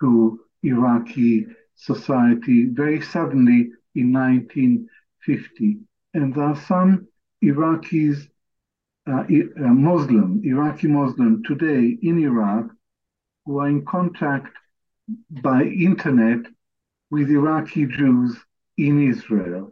[0.00, 5.78] to Iraqi society very suddenly in 1950.
[6.14, 7.08] And there are some
[7.42, 8.28] Iraqis,
[9.06, 12.66] uh, uh, Muslim, Iraqi Muslim today in Iraq
[13.44, 14.56] who are in contact
[15.42, 16.46] by internet
[17.10, 18.36] with Iraqi Jews
[18.76, 19.70] in Israel.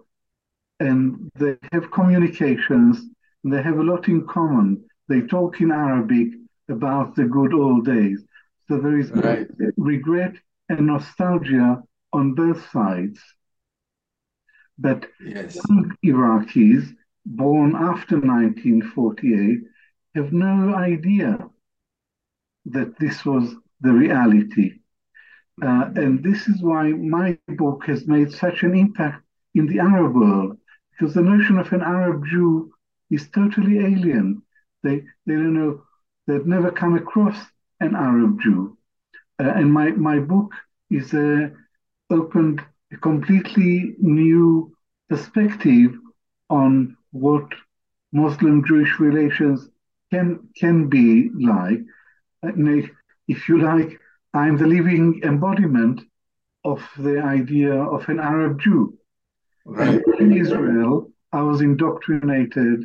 [0.80, 2.98] And they have communications,
[3.44, 4.84] and they have a lot in common.
[5.08, 6.28] They talk in Arabic
[6.68, 8.24] about the good old days.
[8.68, 9.46] So there is right.
[9.76, 10.34] regret
[10.68, 13.20] and nostalgia on both sides.
[14.78, 15.54] But yes.
[15.54, 19.60] some Iraqis born after 1948
[20.14, 21.48] have no idea
[22.66, 24.80] that this was the reality.
[25.60, 29.22] Uh, and this is why my book has made such an impact
[29.54, 30.56] in the Arab world,
[30.90, 32.72] because the notion of an Arab Jew
[33.10, 34.42] is totally alien.
[34.82, 35.82] They, they don't know,
[36.26, 37.36] they've never come across
[37.80, 38.78] an Arab Jew.
[39.38, 40.52] Uh, and my, my book
[40.90, 41.50] is uh,
[42.10, 44.74] opened a completely new
[45.08, 45.92] perspective
[46.48, 47.46] on what
[48.12, 49.68] Muslim Jewish relations
[50.10, 51.80] can can be like.
[53.28, 53.98] If you like,
[54.34, 56.00] I'm the living embodiment
[56.64, 58.98] of the idea of an Arab Jew.
[59.64, 60.00] Right.
[60.18, 62.84] In Israel, I was indoctrinated,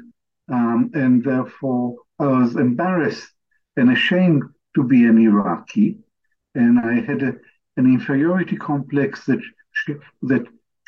[0.51, 3.29] um, and therefore I was embarrassed
[3.75, 4.43] and ashamed
[4.75, 5.97] to be an Iraqi,
[6.55, 7.33] and I had a,
[7.77, 9.41] an inferiority complex that
[10.23, 10.45] that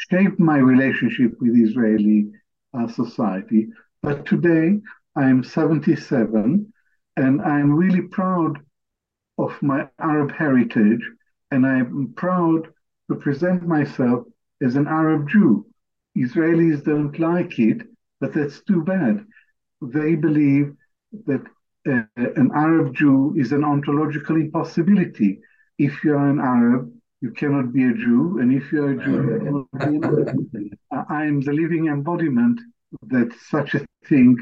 [0.10, 2.32] shaped my relationship with Israeli
[2.74, 3.67] uh, society.
[4.02, 4.80] But today
[5.15, 6.74] I'm 77
[7.17, 8.60] and I'm really proud
[9.39, 11.04] of my Arab heritage
[11.52, 12.67] and I'm proud
[13.10, 14.25] to present myself
[14.62, 15.65] as an Arab Jew.
[16.17, 17.82] Israelis don't like it,
[18.19, 19.25] but that's too bad.
[19.82, 20.75] They believe
[21.25, 21.41] that
[21.88, 25.39] uh, an Arab Jew is an ontological impossibility.
[25.78, 29.67] If you're an Arab, you cannot be a Jew, and if you're a Jew,
[30.91, 32.60] I am the living embodiment
[33.08, 34.38] that such a thing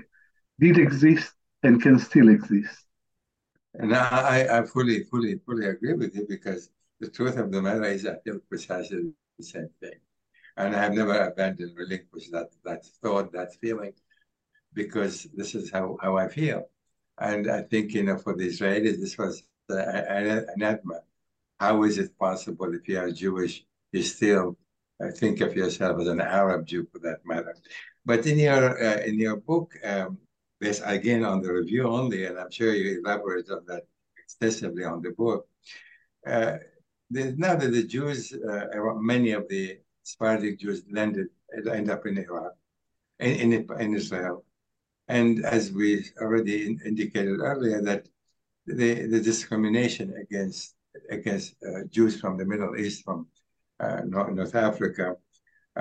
[0.59, 1.31] did exist
[1.63, 2.86] and can still exist.
[3.77, 7.85] And I, I fully, fully, fully agree with you because the truth of the matter
[7.85, 9.99] is I feel precisely the same thing.
[10.57, 13.93] And I have never abandoned, relinquished that, that thought, that feeling,
[14.73, 16.69] because this is how, how I feel.
[17.19, 21.01] And I think, you know, for the Israelis, this was an anathema
[21.59, 24.57] how is it possible if you are Jewish, you still
[25.03, 27.55] uh, think of yourself as an Arab Jew for that matter?
[28.05, 30.17] But in your uh, in your book, um,
[30.59, 33.83] this again on the review only, and I'm sure you elaborate on that
[34.17, 35.47] extensively on the book.
[36.25, 36.57] Uh,
[37.09, 38.65] now that the Jews, uh,
[38.95, 41.27] many of the Sephardic Jews landed
[41.71, 42.53] end up in Iraq,
[43.19, 44.43] in, in, in Israel,
[45.07, 48.07] and as we already indicated earlier, that
[48.65, 50.75] the, the discrimination against
[51.09, 53.27] against uh, Jews from the Middle East, from
[53.79, 55.15] uh, North, North, Africa,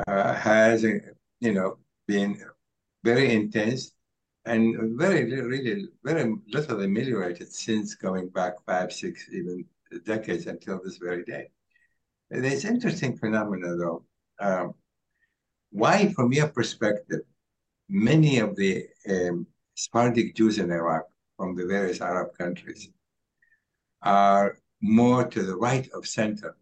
[0.07, 2.39] uh, has, you know, been
[3.03, 3.93] very intense
[4.47, 9.65] and very, really, very little ameliorated since going back five, six, even
[10.05, 11.49] decades until this very day.
[12.31, 14.05] There's interesting phenomena, though.
[14.41, 14.75] Um,
[15.71, 17.21] why, from your perspective,
[17.89, 21.05] many of the um, Sephardic Jews in Iraq
[21.37, 22.89] from the various Arab countries
[24.03, 26.57] are more to the right of center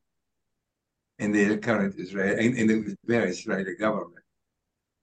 [1.19, 4.25] in the current Israel, in, in the various Israeli government.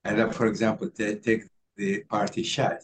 [0.03, 1.43] And then, for example, take
[1.81, 2.83] the party Shas,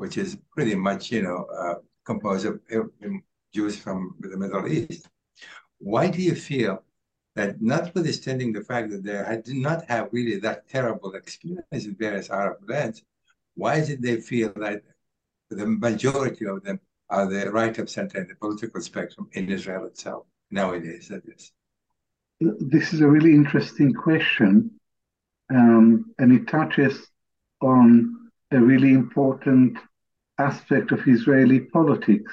[0.00, 1.76] which is pretty much, you know, uh,
[2.10, 2.54] composed of
[3.56, 5.02] Jews from the Middle East.
[5.78, 6.74] Why do you feel
[7.36, 12.30] that, notwithstanding the fact that they did not have really that terrible experience in various
[12.30, 13.02] Arab lands,
[13.62, 14.82] why it they feel that
[15.58, 16.78] the majority of them
[17.16, 20.22] are the right of center in the political spectrum in Israel itself
[20.60, 21.04] nowadays?
[21.10, 21.42] That is.
[22.74, 24.52] This is a really interesting question,
[25.58, 25.86] um,
[26.20, 26.94] and it touches
[27.64, 29.78] on a really important
[30.38, 32.32] aspect of Israeli politics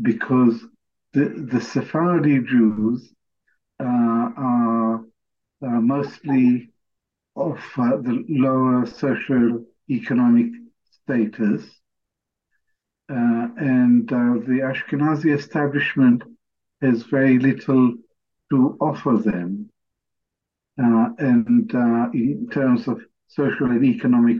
[0.00, 0.64] because
[1.12, 3.12] the, the Sephardi Jews
[3.80, 5.04] uh, are,
[5.62, 6.70] are, mostly
[7.36, 10.46] of uh, the lower social economic
[11.02, 11.62] status
[13.10, 16.22] uh, and uh, the Ashkenazi establishment
[16.80, 17.94] has very little
[18.50, 19.70] to offer them.
[20.82, 21.70] Uh, and
[22.14, 23.00] in terms of
[23.34, 24.38] social and economic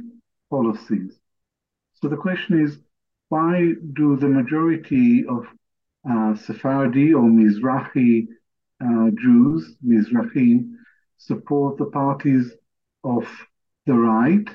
[0.50, 1.18] policies.
[1.94, 2.78] So the question is,
[3.28, 5.46] why do the majority of
[6.08, 8.26] uh, Sephardi or Mizrahi
[8.84, 10.56] uh, Jews, Mizrahim,
[11.16, 12.52] support the parties
[13.02, 13.26] of
[13.86, 14.48] the right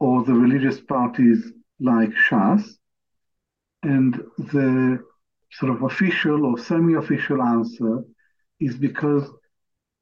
[0.00, 1.40] or the religious parties
[1.80, 2.62] like Shas?
[3.82, 5.04] And the
[5.52, 8.04] sort of official or semi-official answer
[8.60, 9.24] is because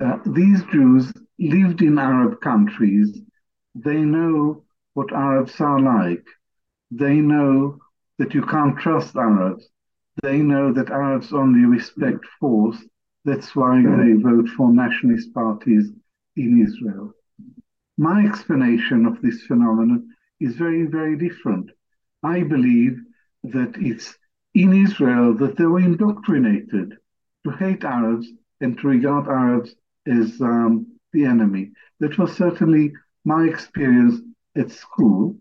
[0.04, 3.18] uh, these Jews lived in Arab countries.
[3.84, 4.64] They know
[4.94, 6.24] what Arabs are like.
[6.90, 7.78] They know
[8.18, 9.68] that you can't trust Arabs.
[10.22, 12.78] They know that Arabs only respect force.
[13.26, 15.90] That's why they vote for nationalist parties
[16.36, 17.12] in Israel.
[17.98, 20.08] My explanation of this phenomenon
[20.40, 21.70] is very, very different.
[22.22, 22.98] I believe
[23.44, 24.16] that it's
[24.54, 26.94] in Israel that they were indoctrinated
[27.44, 28.26] to hate Arabs
[28.62, 29.74] and to regard Arabs
[30.06, 31.72] as um, the enemy.
[32.00, 32.92] That was certainly
[33.26, 34.20] my experience
[34.56, 35.36] at school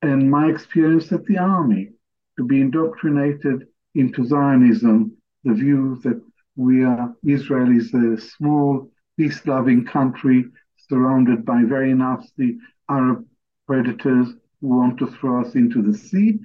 [0.00, 1.90] and my experience at the army
[2.38, 5.12] to be indoctrinated into Zionism,
[5.44, 6.20] the view that
[6.56, 10.46] we are Israel is a small, peace-loving country
[10.88, 12.56] surrounded by very nasty
[12.88, 13.26] Arab
[13.66, 14.28] predators
[14.60, 16.38] who want to throw us into the sea,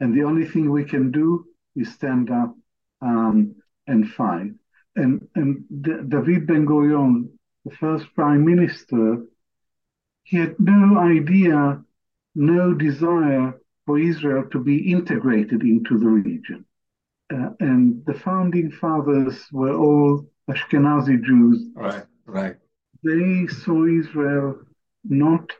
[0.00, 1.46] and the only thing we can do
[1.76, 2.52] is stand up
[3.00, 3.54] um,
[3.86, 4.52] and fight.
[4.96, 7.28] And and D- David Ben Gurion,
[7.64, 9.24] the first prime minister,
[10.24, 11.82] he had no idea,
[12.34, 13.54] no desire
[13.86, 16.64] for Israel to be integrated into the region.
[17.32, 21.68] Uh, and the founding fathers were all Ashkenazi Jews.
[21.74, 22.56] Right, right.
[23.02, 24.60] They saw Israel
[25.04, 25.52] not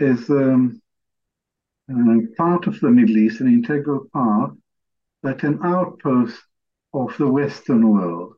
[0.00, 0.80] as um,
[1.90, 4.52] uh, part of the Middle East, an integral part,
[5.22, 6.40] but an outpost
[6.94, 8.34] of the Western world.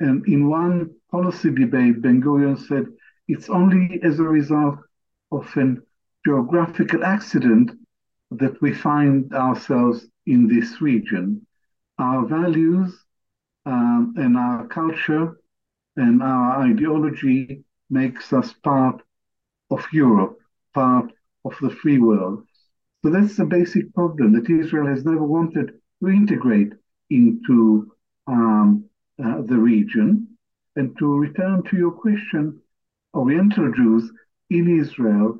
[0.00, 2.86] And in one policy debate, Ben Gurion said
[3.28, 4.78] it's only as a result
[5.38, 5.82] of an
[6.24, 7.70] geographical accident
[8.30, 11.46] that we find ourselves in this region.
[11.98, 12.98] Our values
[13.66, 15.38] um, and our culture
[15.96, 19.02] and our ideology makes us part
[19.70, 20.38] of Europe,
[20.72, 21.12] part
[21.44, 22.44] of the free world.
[23.02, 26.72] So that's the basic problem that Israel has never wanted to integrate
[27.10, 27.92] into
[28.26, 28.86] um,
[29.22, 30.28] uh, the region.
[30.76, 32.60] And to return to your question,
[33.14, 34.10] Oriental Jews
[34.50, 35.38] in Israel,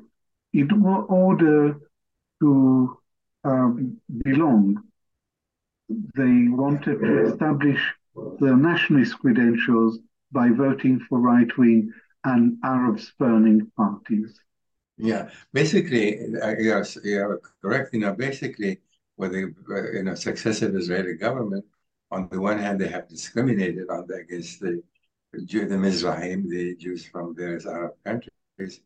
[0.53, 0.69] in
[1.09, 1.79] order
[2.41, 2.97] to
[3.45, 4.83] um, belong.
[5.89, 7.81] They wanted to establish
[8.39, 9.99] their nationalist credentials
[10.31, 11.93] by voting for right wing
[12.23, 14.39] and Arab spurning parties.
[14.97, 17.93] Yeah, basically, uh, yes, you're correct.
[17.93, 18.79] You know, basically,
[19.17, 21.65] with the uh, you know successive Israeli government,
[22.11, 24.81] on the one hand, they have discriminated on the, against the
[25.33, 25.39] the
[25.85, 28.79] Mizrahim, the Jews from various Arab countries,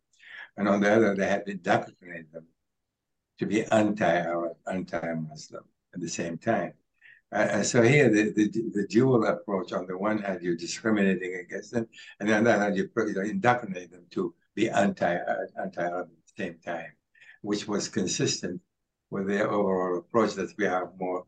[0.57, 2.45] and on the other, they have indoctrinated them
[3.39, 6.73] to be anti-Arab, anti-Muslim at the same time.
[7.31, 11.71] Uh, so here, the, the, the dual approach, on the one hand, you're discriminating against
[11.71, 11.87] them,
[12.19, 15.17] and on the other hand, you, you indoctrinate them to be anti,
[15.61, 16.91] anti-Arab at the same time,
[17.41, 18.59] which was consistent
[19.11, 21.23] with their overall approach that we have more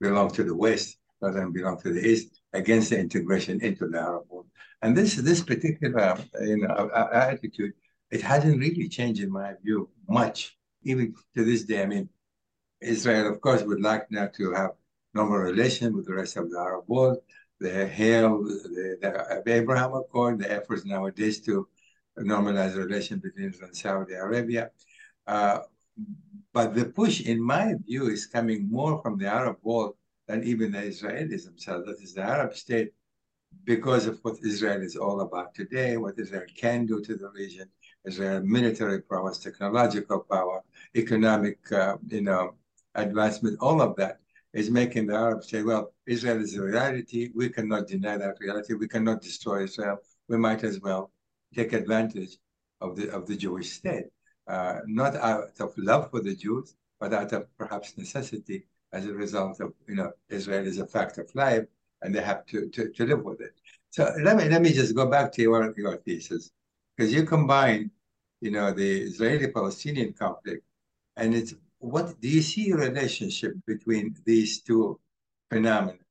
[0.00, 3.98] belong to the West rather than belong to the East against the integration into the
[3.98, 4.46] Arab world.
[4.82, 7.72] And this this particular you know attitude,
[8.10, 12.08] it hasn't really changed in my view much even to this day, I mean,
[12.80, 14.70] Israel, of course, would like now to have
[15.12, 17.18] normal relations with the rest of the Arab world.
[17.60, 21.68] They hail the, the Abraham Accord, the efforts nowadays to
[22.18, 24.70] normalize relations between Israel and Saudi Arabia.
[25.26, 25.60] Uh,
[26.52, 29.94] but the push, in my view, is coming more from the Arab world
[30.26, 31.84] than even the Israelis themselves.
[31.86, 32.94] That is the Arab state,
[33.64, 37.68] because of what Israel is all about today, what Israel can do to the region,
[38.06, 40.62] Israel military prowess, technological power,
[40.96, 42.54] economic, uh, you know,
[42.94, 44.20] advancement, all of that
[44.52, 47.30] is making the Arabs say, well, Israel is a reality.
[47.34, 48.74] We cannot deny that reality.
[48.74, 49.98] We cannot destroy Israel.
[50.28, 51.12] We might as well
[51.54, 52.38] take advantage
[52.80, 54.06] of the of the Jewish state,
[54.48, 59.12] uh, not out of love for the Jews, but out of perhaps necessity as a
[59.12, 61.64] result of, you know, Israel is a fact of life
[62.02, 63.54] and they have to, to, to live with it.
[63.90, 66.50] So let me let me just go back to your, your thesis,
[67.00, 67.90] because you combine,
[68.42, 70.62] you know, the Israeli-Palestinian conflict
[71.16, 75.00] and it's what do you see a relationship between these two
[75.50, 76.04] phenomena?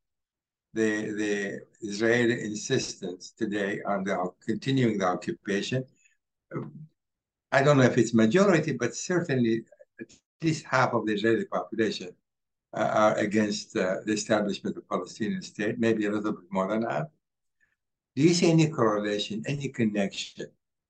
[0.74, 5.86] The the Israeli insistence today on the continuing the occupation.
[7.52, 9.66] I don't know if it's majority, but certainly
[10.02, 10.12] at
[10.42, 12.10] least half of the Israeli population
[12.74, 16.82] uh, are against uh, the establishment of Palestinian state, maybe a little bit more than
[16.82, 17.12] that.
[18.16, 20.48] Do you see any correlation, any connection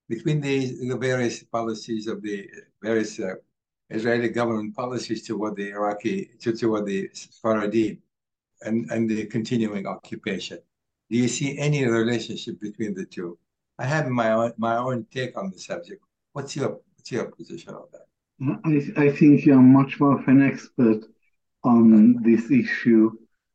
[0.09, 2.49] between the, the various policies of the
[2.81, 3.35] various uh,
[3.91, 7.99] Israeli government policies toward the Iraqi, to, toward the Sephardim
[8.61, 10.59] and, and the continuing occupation.
[11.09, 13.37] Do you see any relationship between the two?
[13.77, 16.03] I have my own, my own take on the subject.
[16.33, 18.05] What's your, what's your position on that?
[18.65, 21.05] I, I think you're much more of an expert
[21.63, 23.11] on this issue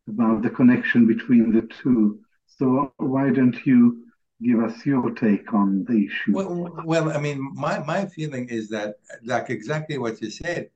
[0.09, 2.21] about the connection between the two.
[2.47, 4.04] So why don't you
[4.43, 6.33] give us your take on the issue?
[6.33, 10.71] Well, well, I mean, my, my feeling is that, like exactly what you said,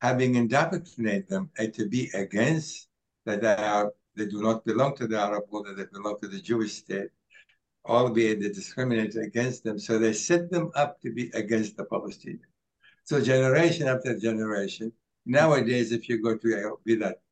[0.00, 2.88] having indoctrinated them eh, to be against
[3.24, 6.40] that they are they do not belong to the Arab world, they belong to the
[6.40, 7.08] Jewish state,
[7.86, 9.78] albeit they discriminate against them.
[9.78, 12.40] So they set them up to be against the Palestinians.
[13.04, 14.92] So generation after generation,
[15.24, 17.22] nowadays, if you go to be that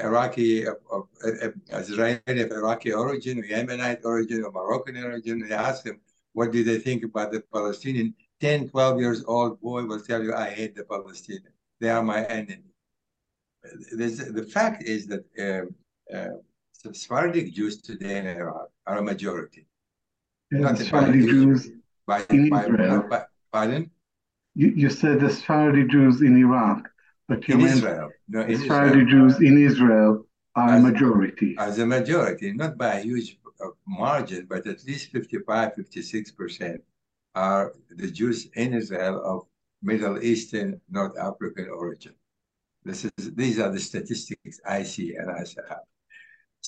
[0.00, 5.54] Iraqi, of, of, of Israeli of Iraqi origin, or Yemenite origin, or Moroccan origin, you
[5.54, 6.00] ask them,
[6.32, 8.14] what do they think about the Palestinian?
[8.40, 11.54] 10, 12 years old boy will tell you, I hate the Palestinians.
[11.80, 12.72] They are my enemy.
[13.62, 16.36] The fact is that uh, uh,
[16.72, 19.66] Sephardic Jews today in Iraq are a majority.
[20.50, 21.70] Not Sephardic Jews
[22.06, 23.04] by, in by, Israel.
[23.08, 23.90] by, pardon?
[24.54, 26.90] You, you said the Sephardi Jews in Iraq,
[27.30, 28.08] but you In Israel.
[28.28, 29.10] No, in Sephardi Israel.
[29.12, 30.12] Jews in Israel
[30.56, 31.50] are a majority.
[31.66, 36.78] as a majority, not by a huge uh, margin, but at least 55, 56%
[37.36, 39.38] are the Jews in Israel of
[39.90, 42.14] Middle Eastern, North African origin.
[42.88, 45.86] This is these are the statistics I see and I have.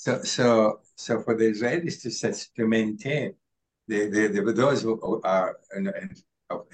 [0.04, 0.46] So so
[1.04, 2.10] so for the Israelis to
[2.56, 3.28] to maintain
[3.88, 6.08] the, the, the those who are in, in,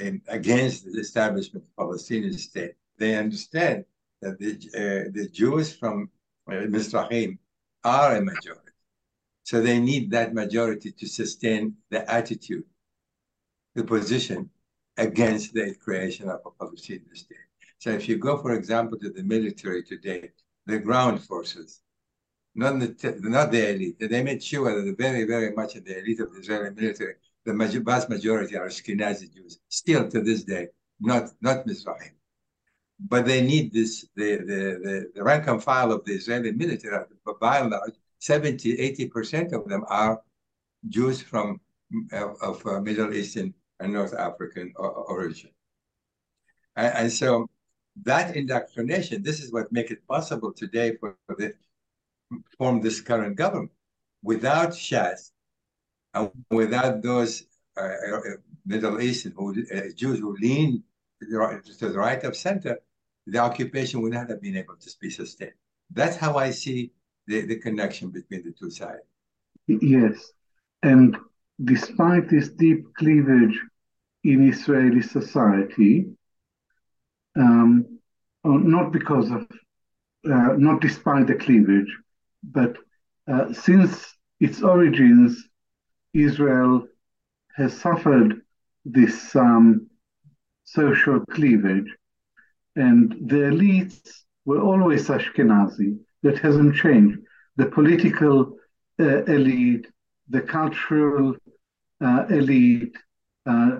[0.04, 3.84] in, against the establishment of Palestinian state, they understand
[4.22, 6.10] that the uh, the Jews from
[6.48, 7.38] uh, Mizrahim
[7.84, 8.72] are a majority.
[9.44, 12.64] So they need that majority to sustain the attitude,
[13.74, 14.50] the position
[14.98, 17.38] against the creation of a Palestinian state.
[17.78, 20.32] So if you go, for example, to the military today,
[20.66, 21.80] the ground forces,
[22.54, 26.20] not the, not the elite, they made sure that very, very much of the elite
[26.20, 30.66] of the Israeli military, the vast majority are Ashkenazi Jews, still to this day,
[31.00, 32.17] not, not Mizrahim.
[33.00, 37.38] But they need this, the, the, the, rank and file of the Israeli military, but
[37.38, 40.20] by and large, 70, 80% of them are
[40.88, 41.60] Jews from
[42.12, 45.50] of, of uh, Middle Eastern and North African origin.
[46.76, 47.48] And, and so
[48.04, 51.54] that indoctrination, this is what makes it possible today for the
[52.56, 53.72] form this current government.
[54.22, 55.30] Without Shas
[56.14, 57.44] and without those
[57.76, 58.20] uh, uh,
[58.66, 60.82] Middle Eastern who, uh, Jews who lean
[61.20, 62.78] to the right of center,
[63.30, 65.52] the occupation would not have been able to be sustained.
[65.90, 66.92] That's how I see
[67.26, 69.02] the, the connection between the two sides.
[69.66, 70.32] Yes.
[70.82, 71.16] And
[71.64, 73.58] despite this deep cleavage
[74.24, 76.06] in Israeli society,
[77.36, 77.98] um,
[78.44, 79.46] oh, not because of,
[80.30, 81.92] uh, not despite the cleavage,
[82.42, 82.76] but
[83.30, 85.48] uh, since its origins,
[86.14, 86.86] Israel
[87.56, 88.40] has suffered
[88.84, 89.88] this um,
[90.64, 91.90] social cleavage,
[92.86, 93.98] and the elites
[94.48, 95.90] were always Ashkenazi.
[96.24, 97.18] That hasn't changed.
[97.60, 98.36] The political
[99.00, 99.86] uh, elite,
[100.28, 101.26] the cultural
[102.08, 102.96] uh, elite,
[103.52, 103.72] uh,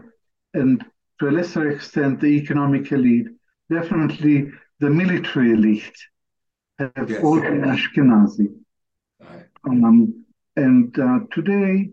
[0.55, 0.84] and
[1.18, 3.28] to a lesser extent, the economic elite,
[3.70, 4.36] definitely
[4.80, 5.99] the military elite
[6.78, 7.22] have Yes.
[7.24, 8.49] all been Ashkenazi.
[9.20, 9.46] Right.
[9.64, 10.24] Um,
[10.57, 11.90] and uh, today,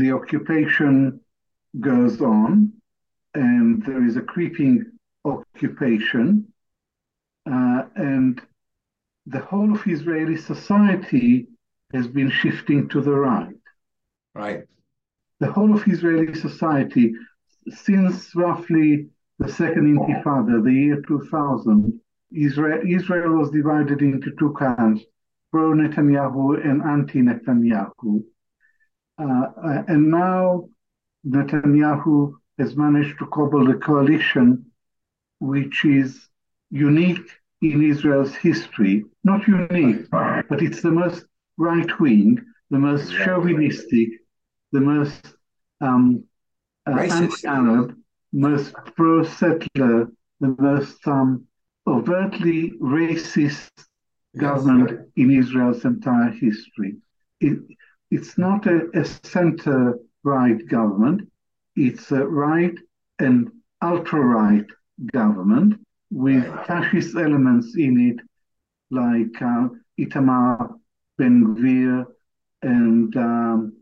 [0.00, 1.20] the occupation
[1.80, 2.72] goes on,
[3.34, 4.76] and there is a creeping
[5.24, 6.52] occupation,
[7.50, 8.40] uh, and
[9.26, 11.48] the whole of Israeli society
[11.92, 13.54] has been shifting to the right.
[14.34, 14.64] Right.
[15.40, 17.14] The whole of Israeli society,
[17.68, 19.08] since roughly
[19.38, 22.00] the second Intifada, the year 2000,
[22.32, 25.02] Israel, Israel was divided into two camps,
[25.50, 28.24] pro Netanyahu and anti Netanyahu.
[29.18, 30.68] Uh, and now
[31.26, 34.66] Netanyahu has managed to cobble a coalition
[35.40, 36.28] which is
[36.70, 37.28] unique
[37.62, 39.04] in Israel's history.
[39.24, 41.24] Not unique, but it's the most
[41.56, 42.38] right wing,
[42.70, 44.10] the most chauvinistic,
[44.72, 45.34] the most
[45.80, 46.24] um,
[46.86, 47.96] uh, anti-Arab,
[48.32, 50.08] most pro-settler,
[50.40, 51.44] the most um,
[51.86, 53.70] overtly racist
[54.36, 56.96] government in Israel's entire history.
[57.40, 57.58] It,
[58.10, 61.30] it's not a, a center-right government.
[61.76, 62.74] It's a right
[63.18, 63.50] and
[63.82, 64.66] ultra-right
[65.06, 65.80] government
[66.10, 68.18] with fascist elements in it,
[68.90, 69.68] like uh,
[69.98, 70.78] Itamar
[71.18, 72.06] Ben Gvir
[72.62, 73.72] and um,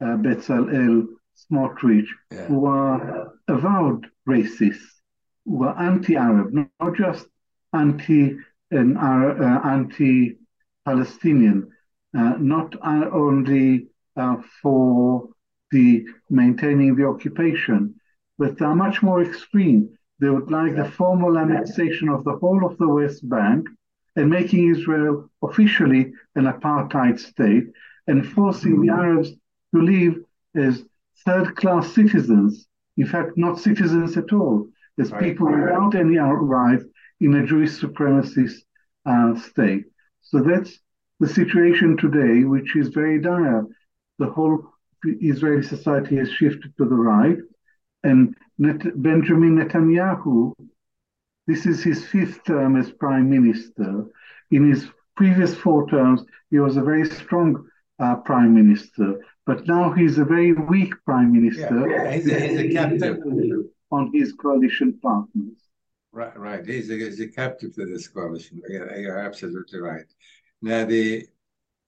[0.00, 1.06] uh, Bezalel
[1.36, 2.46] Smotrich, yeah.
[2.46, 5.00] who are avowed racists,
[5.44, 7.26] who are anti-Arab, not just
[7.72, 8.36] anti
[8.70, 11.70] and uh, anti-Palestinian,
[12.16, 15.28] uh, not only uh, for
[15.70, 17.94] the maintaining the occupation,
[18.38, 19.96] but are much more extreme.
[20.18, 23.68] They would like the formal annexation of the whole of the West Bank
[24.16, 27.66] and making Israel officially an apartheid state
[28.06, 29.30] and forcing the Arabs
[29.74, 30.14] to live
[30.54, 30.84] as
[31.24, 36.84] third class citizens, in fact, not citizens at all, as people without any rights
[37.20, 38.56] in a Jewish supremacist
[39.04, 39.84] uh, state.
[40.22, 40.78] So that's
[41.20, 43.64] the situation today, which is very dire.
[44.18, 44.72] The whole
[45.04, 47.38] Israeli society has shifted to the right,
[48.08, 50.52] and Net- Benjamin Netanyahu
[51.46, 54.04] this is his fifth term as prime minister.
[54.50, 59.92] In his previous four terms, he was a very strong uh, prime minister, but now
[59.92, 61.88] he's a very weak prime minister.
[61.88, 63.18] Yeah, he's, a, he's a captive
[63.90, 65.58] on his coalition partners.
[66.12, 66.66] Right, right.
[66.66, 68.60] He's a, he's a captive to this coalition.
[68.68, 70.06] Yeah, you're absolutely right.
[70.62, 71.26] Now, the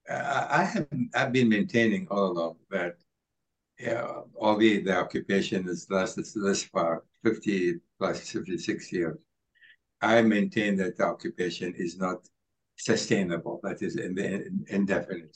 [0.08, 2.96] I have I've been maintaining all along that,
[3.78, 9.18] yeah, albeit the occupation has lasted this far, 50 plus 56 years,
[10.00, 12.28] I maintain that the occupation is not
[12.76, 15.30] sustainable, that is in the, indefinitely.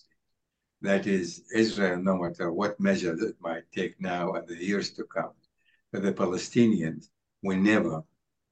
[0.81, 5.05] That is, Israel, no matter what measures it might take now and the years to
[5.05, 5.33] come,
[5.93, 7.09] the Palestinians
[7.43, 8.03] will never,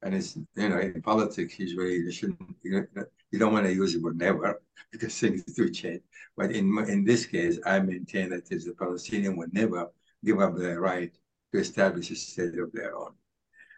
[0.03, 2.87] and it's, you know, in politics, usually you shouldn't, you,
[3.31, 4.61] you don't want to use the word never
[4.93, 6.03] because things do change.
[6.37, 9.91] But in, in this case, I maintain that the Palestinian will never
[10.25, 11.13] give up their right
[11.53, 13.13] to establish a state of their own.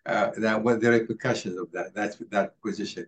[0.04, 3.06] Uh, that what the repercussions of that that that position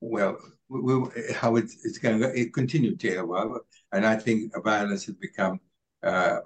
[0.00, 0.36] well
[0.68, 3.62] we, we, how it's, it's going to it continue to evolve.
[3.92, 5.58] And i think violence has become
[6.02, 6.40] uh,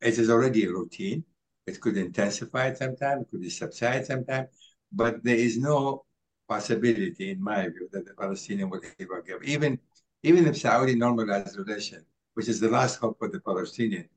[0.00, 1.22] it is already a routine.
[1.66, 4.46] It could intensify sometime it could subside sometime
[4.92, 6.04] but there is no
[6.48, 9.78] possibility in my view that the palestinian will ever give even
[10.22, 14.08] even if saudi normalized relation which is the last hope for the palestinian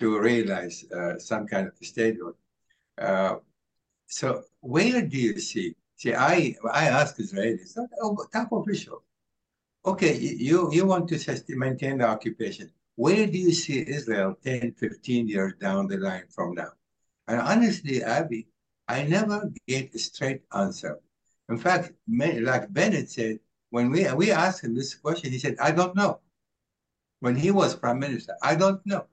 [0.00, 2.34] to realize uh, some kind of statehood
[2.98, 3.36] uh,
[4.06, 5.74] so where do you see?
[5.96, 7.74] See, I I ask Israelis,
[8.32, 9.02] top official.
[9.84, 12.70] Okay, you you want to maintain the occupation.
[12.96, 16.70] Where do you see Israel 10, 15 years down the line from now?
[17.26, 18.46] And honestly, Avi,
[18.88, 21.00] I never get a straight answer.
[21.48, 25.72] In fact, like Bennett said, when we we asked him this question, he said, "I
[25.72, 26.20] don't know."
[27.20, 29.06] When he was prime minister, I don't know.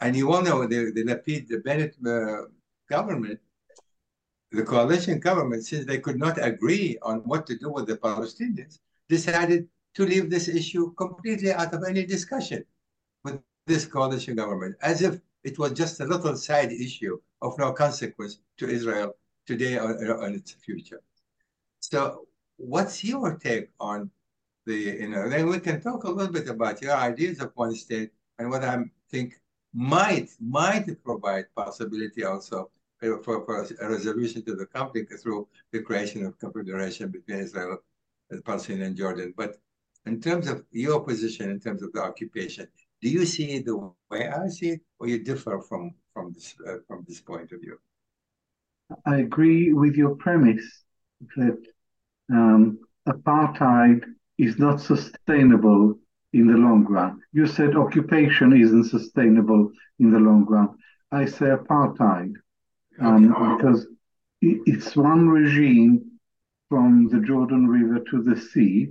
[0.00, 2.48] And you all know the the Lapid, the Bennett uh,
[2.88, 3.40] government
[4.52, 8.78] the coalition government, since they could not agree on what to do with the Palestinians,
[9.08, 12.64] decided to leave this issue completely out of any discussion
[13.24, 17.72] with this coalition government, as if it was just a little side issue of no
[17.72, 19.16] consequence to Israel
[19.46, 19.92] today or,
[20.22, 21.00] or its future.
[21.78, 22.26] So,
[22.56, 24.10] what's your take on
[24.66, 27.76] the, you know, then we can talk a little bit about your ideas of one
[27.76, 28.76] state and what I
[29.10, 29.40] think
[29.72, 36.26] might might provide possibility also for, for a resolution to the conflict through the creation
[36.26, 37.78] of confederation between Israel
[38.30, 39.32] and Palestine and Jordan.
[39.36, 39.60] But
[40.06, 42.66] in terms of your position, in terms of the occupation,
[43.06, 43.76] do you see it the
[44.10, 47.60] way I see it, or you differ from from this uh, from this point of
[47.60, 47.78] view?
[49.04, 50.68] I agree with your premise
[51.36, 51.62] that
[52.32, 54.00] um, apartheid
[54.38, 55.94] is not sustainable
[56.32, 57.20] in the long run.
[57.32, 60.70] You said occupation isn't sustainable in the long run.
[61.12, 62.32] I say apartheid
[63.00, 63.56] um, okay.
[63.56, 63.86] because
[64.42, 66.10] it's one regime
[66.68, 68.88] from the Jordan River to the sea,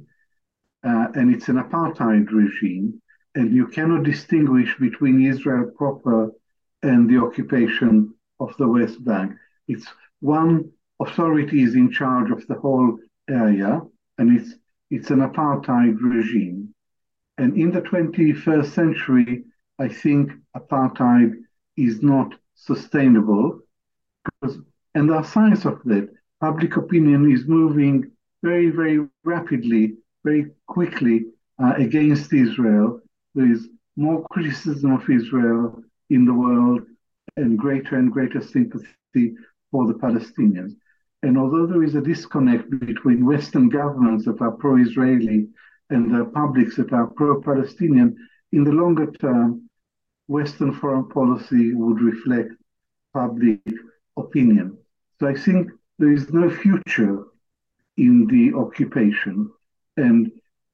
[0.86, 3.02] uh, and it's an apartheid regime,
[3.36, 6.32] and you cannot distinguish between Israel proper
[6.84, 9.34] and the occupation of the West Bank.
[9.68, 9.88] It's
[10.22, 10.72] one
[11.02, 12.98] authority is in charge of the whole
[13.30, 13.82] area,
[14.18, 14.56] and it's
[14.92, 16.74] it's an apartheid regime.
[17.38, 19.44] And in the 21st century,
[19.80, 21.34] I think apartheid
[21.76, 23.62] is not sustainable
[24.24, 24.60] because,
[24.94, 26.08] and there are signs of that.
[26.40, 28.12] Public opinion is moving
[28.44, 31.26] very, very rapidly, very quickly
[31.62, 33.02] uh, against Israel.
[33.36, 33.68] There is
[33.98, 36.84] more criticism of Israel in the world
[37.38, 39.36] and greater and greater sympathy
[39.72, 40.72] for the Palestinians.
[41.22, 45.50] And although there is a disconnect between Western governments that are pro Israeli
[45.90, 48.16] and the publics that are pro Palestinian,
[48.52, 49.70] in the longer term,
[50.28, 52.52] Western foreign policy would reflect
[53.14, 53.60] public
[54.18, 54.78] opinion.
[55.20, 57.26] So I think there is no future
[57.98, 59.52] in the occupation.
[59.98, 60.32] And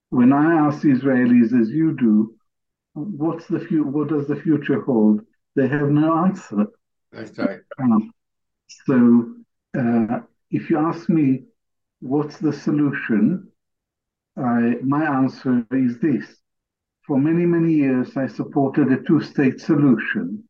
[0.10, 2.36] when I ask Israelis, as you do,
[2.94, 5.22] what's the fu- what does the future hold?
[5.56, 6.66] they have no answer.
[7.12, 7.60] That's right.
[7.80, 8.14] Um,
[8.86, 9.36] so,
[9.78, 10.20] uh,
[10.50, 11.44] if you ask me
[12.00, 13.50] what's the solution,
[14.38, 16.26] I, my answer is this.
[17.06, 20.44] For many, many years, I supported a two state solution.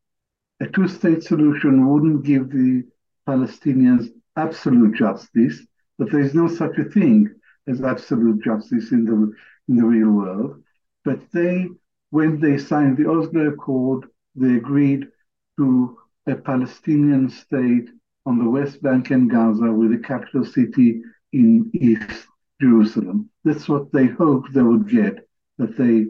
[0.60, 2.84] A two state solution wouldn't give the
[3.26, 5.60] Palestinians absolute justice,
[5.98, 7.28] but there is no such a thing
[7.66, 9.32] as absolute justice in the,
[9.68, 10.62] in the real world.
[11.04, 11.68] But they,
[12.12, 14.04] when they signed the Oslo Accord,
[14.34, 15.08] they agreed
[15.58, 17.88] to a Palestinian state
[18.26, 21.00] on the West Bank and Gaza with a capital city
[21.32, 22.26] in East
[22.60, 23.30] Jerusalem.
[23.44, 26.04] That's what they hoped they would get, but they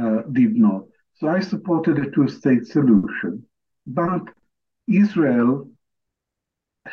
[0.00, 0.82] uh, did not.
[1.16, 3.44] So I supported a two state solution.
[3.84, 4.22] But
[4.86, 5.68] Israel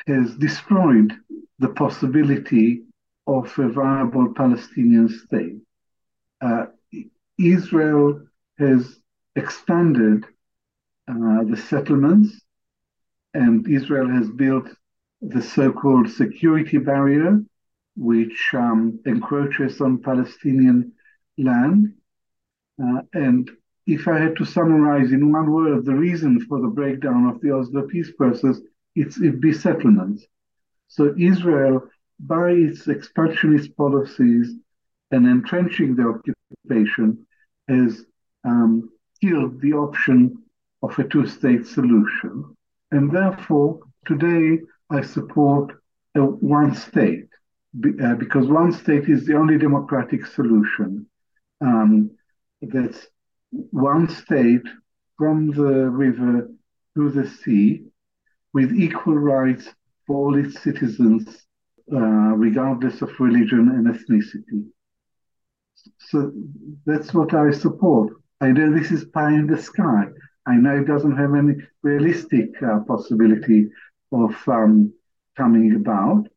[0.07, 1.13] has destroyed
[1.59, 2.82] the possibility
[3.28, 5.57] of a viable Palestinian state.
[6.41, 6.66] Uh,
[7.38, 8.26] Israel
[8.58, 8.99] has
[9.36, 10.26] expanded
[11.08, 12.41] uh, the settlements,
[13.34, 14.68] and Israel has built
[15.22, 17.41] the so called security barrier,
[17.95, 20.93] which um, encroaches on Palestinian
[21.38, 21.93] land.
[22.82, 23.49] Uh, and
[23.88, 27.51] if I had to summarize in one word the reason for the breakdown of the
[27.56, 28.60] Oslo peace process,
[28.95, 30.26] it's it be settlements.
[30.88, 31.88] So Israel,
[32.20, 34.53] by its expansionist policies
[35.12, 37.26] and entrenching the occupation,
[37.68, 38.06] has
[38.46, 38.89] um,
[39.22, 40.38] killed the option
[40.84, 42.56] of a two-state solution.
[42.91, 45.74] And therefore, today I support
[46.16, 47.28] a one state
[48.02, 51.08] uh, because one state is the only democratic solution.
[51.62, 52.12] Um,
[52.62, 53.08] that's
[53.52, 54.68] one state
[55.18, 56.50] from the river
[56.96, 57.84] to the sea
[58.54, 59.68] with equal rights
[60.08, 61.46] for all its citizens,
[61.91, 64.66] uh, regardless of religion and ethnicity.
[66.00, 66.32] So
[66.86, 68.14] that's what I support.
[68.42, 70.06] I know this is pie in the sky.
[70.46, 73.70] I know it doesn't have any realistic uh, possibility
[74.12, 74.94] of um,
[75.36, 76.28] coming about,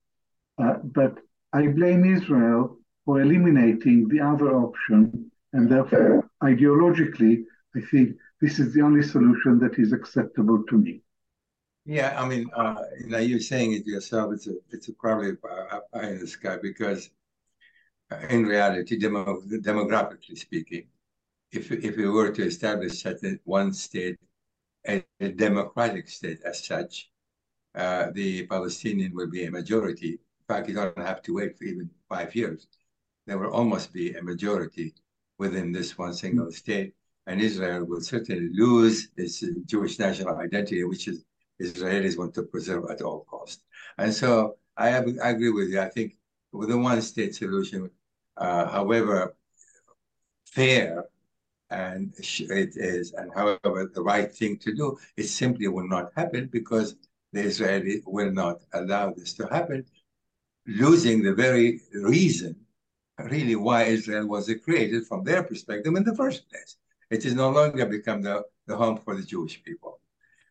[0.63, 1.19] uh, but
[1.53, 7.45] I blame Israel for eliminating the other option, and therefore, ideologically,
[7.77, 11.03] I think this is the only solution that is acceptable to me.
[11.85, 14.35] Yeah, I mean, uh, you know, you're saying it yourself.
[14.35, 17.11] It's a, it's a probably a pie in the sky because,
[18.11, 20.87] uh, in reality, demo, demographically speaking,
[21.53, 24.19] if if we were to establish such a one state,
[24.87, 27.11] a, a democratic state as such,
[27.75, 30.19] uh, the Palestinian will be a majority
[30.49, 32.67] In fact, you don't have to wait for even five years.
[33.27, 34.95] There will almost be a majority
[35.39, 36.95] within this one single state,
[37.27, 41.25] and Israel will certainly lose its Jewish national identity, which is
[41.61, 43.63] Israelis want to preserve at all costs.
[43.99, 45.81] And so I, have, I agree with you.
[45.81, 46.17] I think
[46.53, 47.91] with the one-state solution,
[48.39, 49.37] uh, however
[50.47, 51.05] fair
[51.71, 56.49] and it is, and however the right thing to do, it simply will not happen
[56.51, 56.97] because
[57.33, 59.85] the Israeli will not allow this to happen
[60.67, 62.55] losing the very reason,
[63.19, 66.77] really, why Israel was created from their perspective in the first place.
[67.11, 70.01] It has no longer become the, the home for the Jewish people.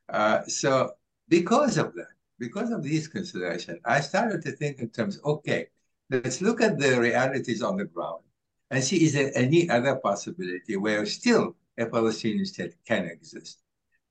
[0.09, 0.91] Uh, so,
[1.29, 2.07] because of that,
[2.39, 5.67] because of these considerations, I started to think in terms, okay,
[6.09, 8.23] let's look at the realities on the ground
[8.71, 13.59] and see is there any other possibility where still a Palestinian state can exist.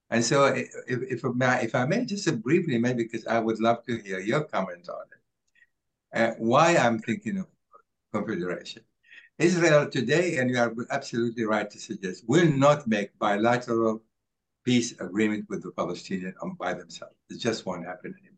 [0.09, 3.97] And so, if, if, if I may just briefly, maybe because I would love to
[3.97, 5.17] hear your comment on it
[6.13, 7.47] uh, why I'm thinking of
[8.13, 8.83] confederation.
[9.37, 14.01] Israel today, and you are absolutely right to suggest, will not make bilateral
[14.65, 17.15] peace agreement with the Palestinians by themselves.
[17.29, 18.37] It just won't happen anymore.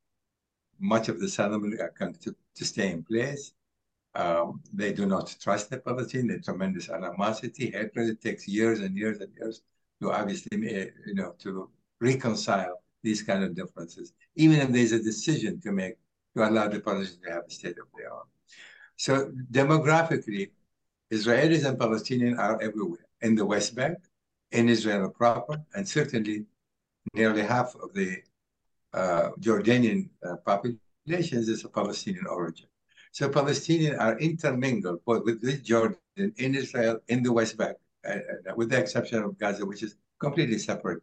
[0.80, 3.54] Much of the settlement are going to, to stay in place.
[4.20, 6.28] Um, they do not trust the Palestinians.
[6.30, 8.10] There's tremendous animosity, hatred.
[8.14, 9.62] It takes years and years and years
[10.02, 10.58] to obviously,
[11.10, 11.70] you know, to
[12.02, 14.08] reconcile these kind of differences.
[14.36, 15.96] Even if there's a decision to make
[16.36, 18.28] to allow the Palestinians to have a state of their own.
[18.98, 20.52] So demographically,
[21.18, 23.98] Israelis and Palestinians are everywhere in the West Bank,
[24.52, 26.46] in Israel proper, and certainly
[27.14, 28.18] nearly half of the
[28.94, 32.68] uh, Jordanian uh, population is of Palestinian origin.
[33.12, 38.56] So Palestinians are intermingled both with Jordan, in Israel, in the West Bank, uh, uh,
[38.56, 41.02] with the exception of Gaza, which is completely separate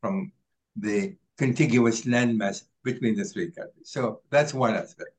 [0.00, 0.32] from
[0.76, 3.88] the contiguous landmass between the three countries.
[3.88, 5.10] So that's one aspect.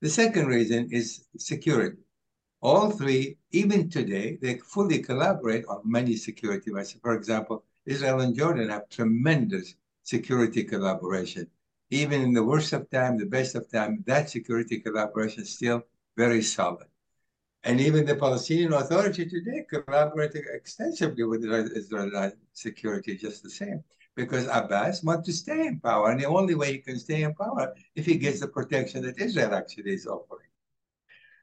[0.00, 1.98] The second reason is security.
[2.62, 7.00] All three, even today, they fully collaborate on many security measures.
[7.00, 11.46] For example, Israel and Jordan have tremendous security collaboration.
[11.90, 15.82] Even in the worst of time, the best of time, that security collaboration is still
[16.16, 16.86] very solid.
[17.64, 23.84] And even the Palestinian Authority today collaborating extensively with Israeli security, just the same.
[24.16, 27.34] because Abbas wants to stay in power, and the only way he can stay in
[27.34, 30.48] power if he gets the protection that Israel actually is offering.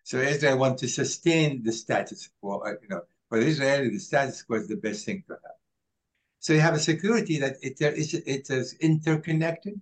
[0.03, 2.59] So Israel wants to sustain the status quo.
[2.59, 5.59] Uh, you know, for Israel, the status quo is the best thing to have.
[6.39, 9.79] So you have a security that it, it, it is interconnected,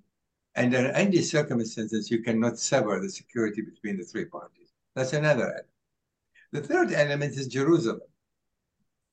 [0.56, 4.74] under any circumstances, you cannot sever the security between the three parties.
[4.96, 5.68] That's another element.
[6.52, 8.08] The third element is Jerusalem.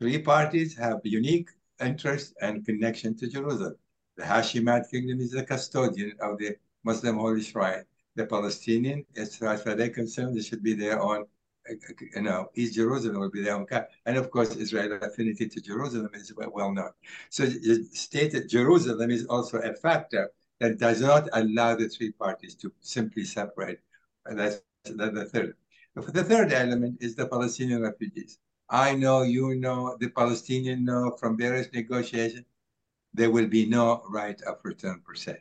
[0.00, 3.76] Three parties have unique interest and connection to Jerusalem.
[4.16, 7.84] The Hashemite kingdom is the custodian of the Muslim holy shrine.
[8.14, 11.24] The Palestinian, as far as they're concerned, they should be their own,
[11.68, 13.66] you know, East Jerusalem will be their own.
[14.06, 16.90] And of course, Israel affinity to Jerusalem is well known.
[17.30, 20.30] So the state that Jerusalem is also a factor
[20.62, 23.80] that does not allow the three parties to simply separate.
[24.26, 25.54] And that's, the third.
[25.96, 28.38] The third element is the Palestinian refugees.
[28.70, 32.46] I know, you know, the Palestinian know from various negotiations,
[33.12, 35.36] there will be no right of return per se.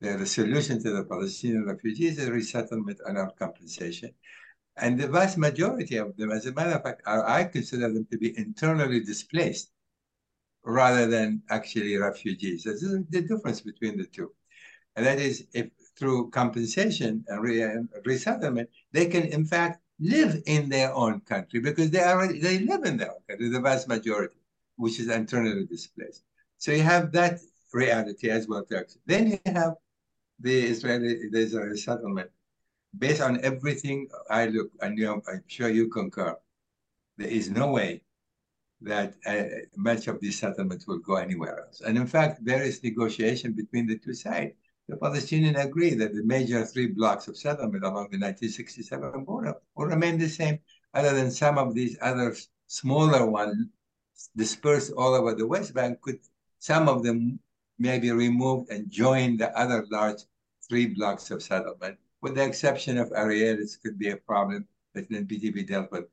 [0.00, 4.10] The solution to the Palestinian refugees is resettlement and not compensation.
[4.76, 8.06] And the vast majority of them, as a matter of fact, are, I consider them
[8.10, 9.70] to be internally displaced
[10.66, 12.64] rather than actually refugees.
[12.64, 14.32] This is the difference between the two.
[14.96, 17.64] And that is, if through compensation and, re
[18.04, 22.84] resettlement, they can in fact live in their own country because they already they live
[22.84, 24.36] in their own country, the vast majority,
[24.76, 26.24] which is internally displaced.
[26.58, 27.38] So you have that
[27.72, 28.66] reality as well.
[29.06, 29.74] Then you have
[30.40, 32.30] the Israeli the Israeli settlement.
[32.98, 36.34] Based on everything I look, and I'm sure you concur,
[37.18, 38.02] there is no way
[38.86, 39.44] that uh,
[39.76, 41.80] much of these settlements will go anywhere else.
[41.80, 44.54] And in fact, there is negotiation between the two sides
[44.88, 49.86] the Palestinians agree that the major three blocks of settlement along the 1967 border will
[49.86, 50.60] remain the same,
[50.94, 52.36] other than some of these other
[52.68, 53.66] smaller ones
[54.36, 56.00] dispersed all over the West Bank.
[56.02, 56.20] Could
[56.60, 57.40] some of them
[57.80, 60.22] may be removed and join the other large
[60.68, 65.10] three blocks of settlement, with the exception of Ariel, this could be a problem that
[65.10, 66.04] NPT be dealt with.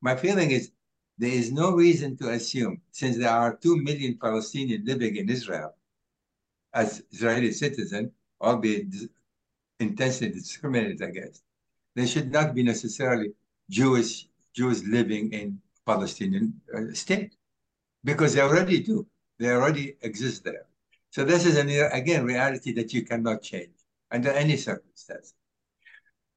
[0.00, 0.72] My feeling is
[1.18, 5.74] there is no reason to assume, since there are 2 million Palestinians living in Israel
[6.74, 8.10] as Israeli citizens,
[8.40, 8.86] albeit
[9.78, 11.42] intensely discriminated against.
[11.94, 13.32] They should not be necessarily
[13.68, 17.34] Jewish Jews living in Palestinian uh, state
[18.04, 19.06] because they already do.
[19.38, 20.66] They already exist there.
[21.10, 23.74] So this is an again reality that you cannot change
[24.10, 25.34] under any circumstance.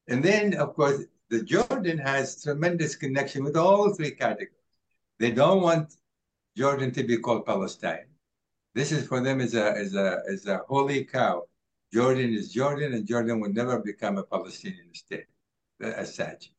[0.08, 4.55] And then, of course, the Jordan has tremendous connection with all three categories.
[5.18, 5.94] They don't want
[6.56, 8.06] Jordan to be called Palestine.
[8.74, 11.44] This is for them as a as a as a holy cow
[11.92, 15.26] Jordan is Jordan, and Jordan will never become a Palestinian state
[15.80, 16.52] as such.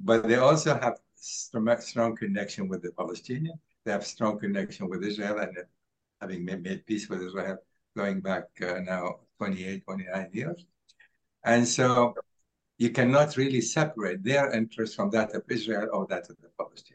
[0.00, 3.58] But they also have strong connection with the Palestinians.
[3.84, 5.56] They have strong connection with Israel, and
[6.20, 7.58] having made peace with Israel
[7.96, 10.66] going back uh, now 28, 29 years.
[11.44, 12.14] And so
[12.78, 16.93] you cannot really separate their interest from that of Israel or that of the Palestinians.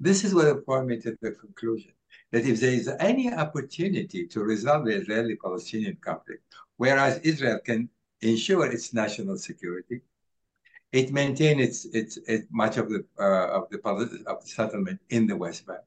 [0.00, 1.92] This is what brought me to the conclusion
[2.30, 6.42] that if there is any opportunity to resolve the Israeli-Palestinian conflict,
[6.76, 7.88] whereas Israel can
[8.20, 10.00] ensure its national security.
[10.92, 13.78] It maintains its, its, its, much of the uh, of the
[14.26, 15.80] of the settlement in the West Bank.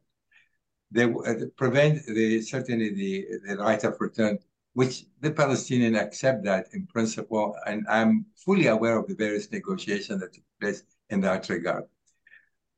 [0.91, 4.37] They uh, prevent the certainly the, the right of return,
[4.73, 10.21] which the Palestinians accept that in principle, and I'm fully aware of the various negotiations
[10.21, 11.85] that took place in that regard.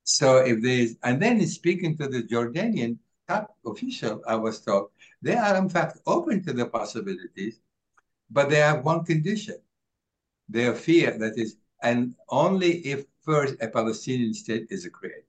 [0.04, 2.98] So if there's, and then speaking to the Jordanian
[3.28, 4.90] top official, I was told,
[5.22, 7.60] they are in fact open to the possibilities
[8.30, 9.58] but they have one condition.
[10.50, 15.26] They fear that is, and only if first a Palestinian state is created,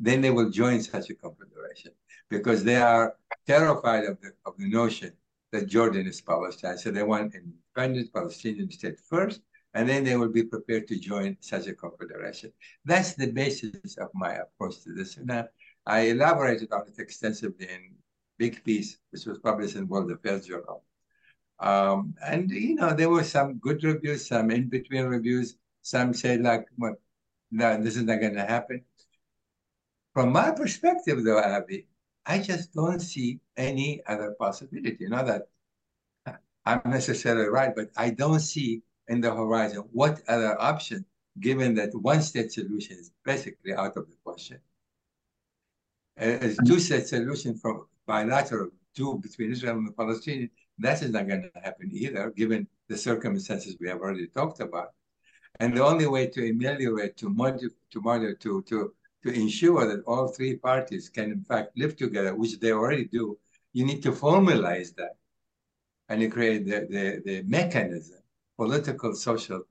[0.00, 1.92] then they will join such a confederation
[2.30, 5.12] because they are terrified of the, of the notion
[5.52, 6.78] that Jordan is Palestine.
[6.78, 9.40] So they want an independent Palestinian state first,
[9.74, 12.52] and then they will be prepared to join such a confederation.
[12.84, 15.16] That's the basis of my approach to this.
[15.16, 15.30] And
[15.86, 17.94] I, elaborated on it extensively in
[18.38, 20.84] big piece, which was published in World Affairs Journal.
[21.60, 25.56] Um, and you know, there were some good reviews, some in between reviews.
[25.82, 26.96] Some said like, well,
[27.50, 28.84] no, this is not going to happen.
[30.12, 31.86] From my perspective, though, Avi,
[32.26, 35.06] I just don't see any other possibility.
[35.08, 35.48] Not that
[36.66, 41.04] I'm necessarily right, but I don't see in the horizon what other option,
[41.40, 44.58] given that one-state solution is basically out of the question.
[46.20, 51.28] Uh, A two-state solution from bilateral, two between Israel and the Palestinians, that is not
[51.28, 54.90] going to happen either, given the circumstances we have already talked about.
[55.60, 58.92] And the only way to ameliorate, to modify, to, to, to,
[59.24, 63.38] to ensure that all three parties can in fact live together, which they already do,
[63.72, 65.16] you need to formalize that
[66.08, 68.20] and you create the, the, the mechanism,
[68.58, 69.62] political, social,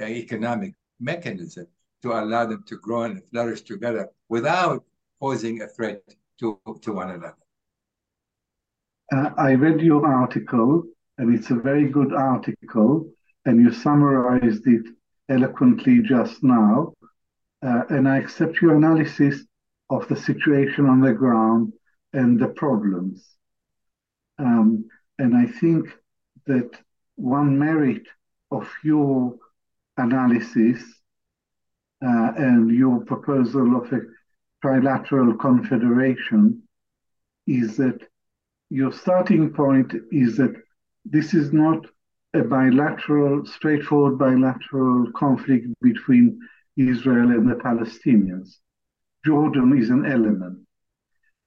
[0.00, 1.66] uh, economic mechanism
[2.02, 4.84] to allow them to grow and flourish together without
[5.20, 6.02] posing a threat
[6.38, 7.44] to, to one another.
[9.12, 10.82] Uh, I read your article,
[11.18, 13.08] and it's a very good article,
[13.46, 14.86] and you summarized it
[15.28, 16.92] eloquently just now.
[17.64, 19.44] Uh, and I accept your analysis
[19.88, 21.72] of the situation on the ground
[22.12, 23.24] and the problems.
[24.38, 24.86] Um,
[25.18, 25.88] and I think
[26.46, 26.70] that
[27.16, 28.02] one merit
[28.56, 29.34] of your
[29.96, 30.82] analysis
[32.04, 34.00] uh, and your proposal of a
[34.64, 36.62] trilateral confederation
[37.46, 37.98] is that
[38.70, 40.54] your starting point is that
[41.04, 41.84] this is not
[42.34, 46.40] a bilateral, straightforward bilateral conflict between
[46.76, 48.56] Israel and the Palestinians.
[49.24, 50.58] Jordan is an element.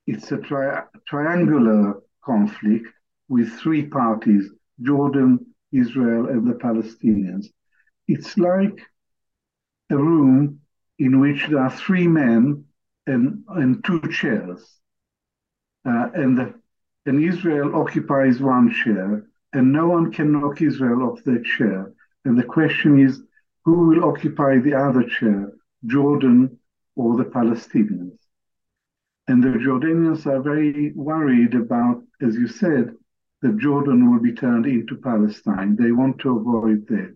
[0.05, 2.87] It's a tri triangular conflict
[3.27, 4.49] with three parties
[4.81, 7.47] Jordan, Israel, and the Palestinians.
[8.07, 8.79] It's like
[9.89, 10.61] a room
[10.99, 12.65] in which there are three men
[13.05, 14.61] and, and two chairs.
[15.85, 16.53] Uh, and,
[17.05, 21.93] and Israel occupies one chair, and no one can knock Israel off their chair.
[22.25, 23.21] And the question is
[23.63, 25.53] who will occupy the other chair,
[25.85, 26.59] Jordan
[26.95, 28.17] or the Palestinians?
[29.27, 32.95] And the Jordanians are very worried about, as you said,
[33.41, 35.75] that Jordan will be turned into Palestine.
[35.75, 37.15] They want to avoid that.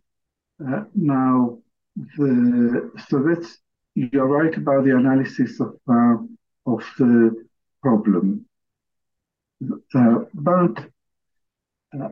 [0.66, 1.58] Uh, now,
[2.18, 3.58] the, so that's
[3.96, 6.18] you're right about the analysis of uh,
[6.66, 7.46] of the
[7.82, 8.46] problem,
[9.96, 10.86] uh, but
[12.00, 12.10] uh,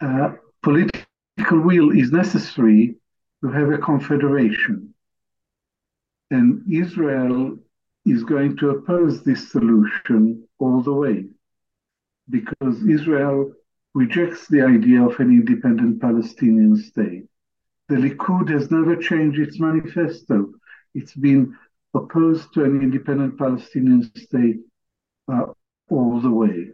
[0.00, 0.32] uh,
[0.62, 2.96] political will is necessary
[3.42, 4.94] to have a confederation,
[6.30, 7.56] and Israel
[8.04, 11.24] is going to oppose this solution all the way
[12.30, 13.52] because Israel
[13.94, 17.24] rejects the idea of an independent Palestinian state.
[17.88, 20.52] The Likud has never changed its manifesto.
[20.94, 21.56] It's been
[21.94, 24.58] opposed to an independent Palestinian state
[25.32, 25.46] uh,
[25.90, 26.68] all the way.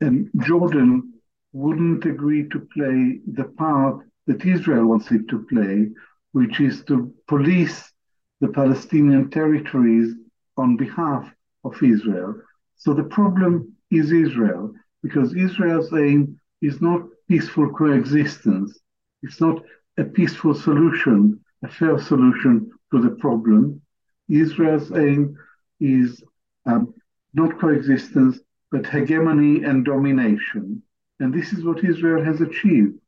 [0.00, 1.14] And Jordan
[1.52, 5.88] wouldn't agree to play the part that Israel wants it to play,
[6.32, 7.92] which is to police
[8.40, 10.14] the Palestinian territories
[10.56, 11.30] on behalf
[11.64, 12.34] of Israel.
[12.76, 14.72] So the problem is Israel,
[15.02, 18.78] because Israel's aim is not peaceful coexistence.
[19.22, 19.62] It's not
[19.98, 23.80] a peaceful solution, a fair solution to the problem.
[24.28, 25.36] Israel's aim
[25.80, 26.22] is
[26.66, 26.94] um,
[27.34, 30.82] not coexistence, but hegemony and domination.
[31.20, 32.98] And this is what Israel has achieved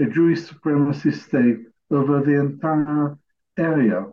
[0.00, 1.58] a Jewish supremacy state
[1.90, 3.18] over the entire
[3.58, 4.06] area.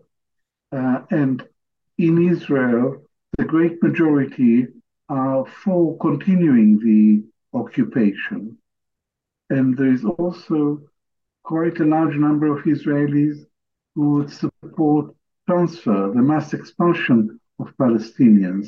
[0.72, 1.48] Uh, and
[1.98, 3.04] in Israel,
[3.38, 4.68] the great majority
[5.08, 7.24] for continuing the
[7.58, 8.58] occupation.
[9.50, 10.82] And there is also
[11.44, 13.46] quite a large number of Israelis
[13.96, 15.16] who would support
[15.48, 18.68] transfer, the mass expulsion of Palestinians.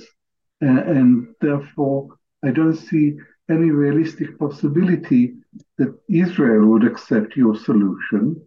[0.62, 3.18] Uh, and therefore, I don't see
[3.50, 5.36] any realistic possibility
[5.78, 8.42] that Israel would accept your solution.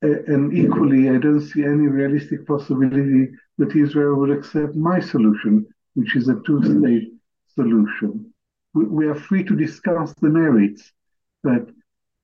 [0.00, 6.16] And equally, I don't see any realistic possibility that Israel would accept my solution, which
[6.16, 7.12] is a two state
[7.54, 8.32] solution.
[8.74, 10.92] We, we, are free to discuss the merits,
[11.42, 11.68] but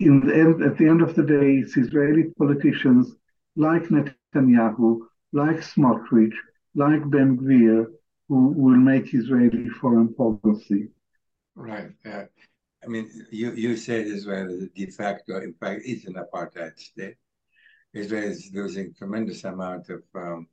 [0.00, 3.14] in the end, at the end of the day, it's Israeli politicians
[3.56, 5.00] like Netanyahu,
[5.32, 6.32] like Smotrich,
[6.74, 7.86] like Ben Gvir,
[8.28, 10.88] who will make Israeli foreign policy.
[11.54, 11.90] Right.
[12.06, 12.24] Uh,
[12.84, 16.78] I mean, you, you said Israel is a de facto, in fact, is an apartheid
[16.78, 17.16] state.
[17.92, 20.46] Israel is losing tremendous amount of um,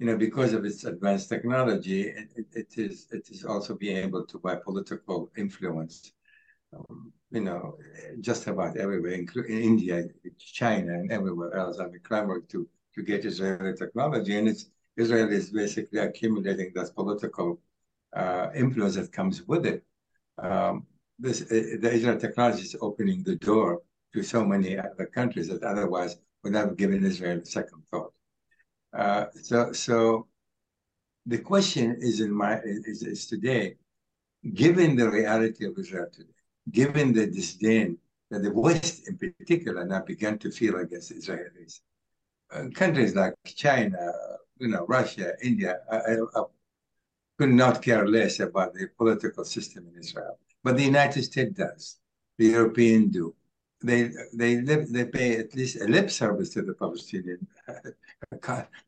[0.00, 4.24] you know, because of its advanced technology, it, it, is it is also being able
[4.24, 6.12] to buy political influence,
[6.74, 7.76] um, you know,
[8.22, 10.04] just about everywhere, including India,
[10.38, 11.78] China, and everywhere else.
[11.78, 16.94] I mean, clamoring to to get Israeli technology, and it's Israel is basically accumulating that
[16.94, 17.60] political
[18.16, 19.84] uh, influence that comes with it.
[20.38, 20.86] Um,
[21.18, 23.82] this uh, the Israel technology is opening the door
[24.14, 28.14] to so many other countries that otherwise would have given Israel a second thought.
[28.92, 30.26] Uh, so, so
[31.26, 33.76] the question is in my is, is today,
[34.54, 36.30] given the reality of Israel today,
[36.70, 37.98] given the disdain
[38.30, 41.80] that the West in particular now began to feel against Israelis,
[42.52, 44.12] uh, countries like China,
[44.58, 46.42] you know, Russia, India, I, I, I
[47.38, 50.38] could not care less about the political system in Israel.
[50.62, 51.96] But the United States does.
[52.38, 53.34] The European do
[53.82, 57.46] they they they pay at least a lip service to the Palestinian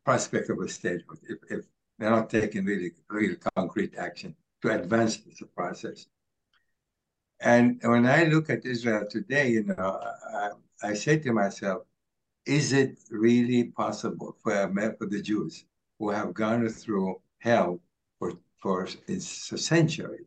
[0.05, 1.65] prospect of a state if, if
[1.99, 6.07] they're not taking really real concrete action to advance this process.
[7.41, 9.99] And when I look at Israel today, you know,
[10.33, 11.83] I, I say to myself,
[12.45, 15.65] is it really possible for, for the Jews
[15.99, 17.79] who have gone through hell
[18.19, 20.25] for, for centuries,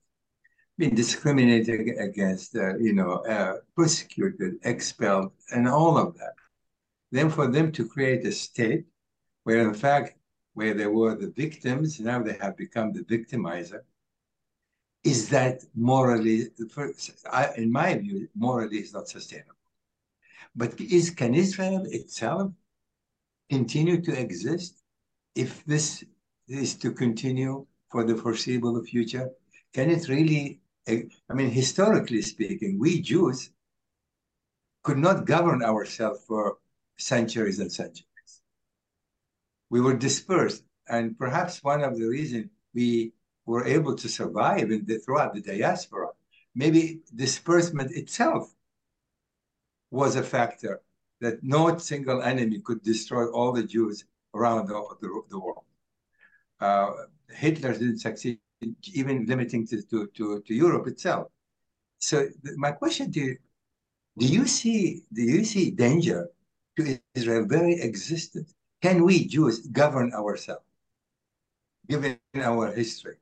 [0.78, 6.34] been discriminated against, uh, you know, uh, persecuted, expelled, and all of that.
[7.12, 8.84] Then for them to create a state
[9.46, 10.18] where, in fact,
[10.54, 13.82] where they were the victims, now they have become the victimizer.
[15.04, 16.48] Is that morally,
[17.56, 19.68] in my view, morally is not sustainable.
[20.56, 22.50] But is can Israel itself
[23.48, 24.82] continue to exist
[25.36, 26.02] if this
[26.48, 29.30] is to continue for the foreseeable future?
[29.72, 30.60] Can it really?
[30.88, 33.50] I mean, historically speaking, we Jews
[34.82, 36.58] could not govern ourselves for
[36.96, 38.15] centuries and centuries.
[39.70, 43.12] We were dispersed, and perhaps one of the reasons we
[43.46, 46.08] were able to survive in the, throughout the diaspora,
[46.54, 48.52] maybe disbursement itself
[49.90, 50.80] was a factor
[51.20, 54.04] that no single enemy could destroy all the Jews
[54.34, 55.64] around the, the, the world.
[56.60, 56.90] Uh,
[57.30, 58.38] Hitler didn't succeed,
[58.92, 61.28] even limiting to, to, to, to Europe itself.
[61.98, 63.36] So my question to you,
[64.18, 66.28] do you see do you see danger
[66.76, 68.54] to Israel very existence?
[68.82, 70.64] Can we Jews govern ourselves,
[71.88, 73.16] given our history?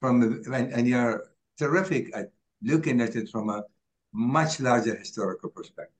[0.00, 1.24] From and, and you're
[1.58, 2.32] terrific at
[2.62, 3.64] looking at it from a
[4.12, 5.92] much larger historical perspective.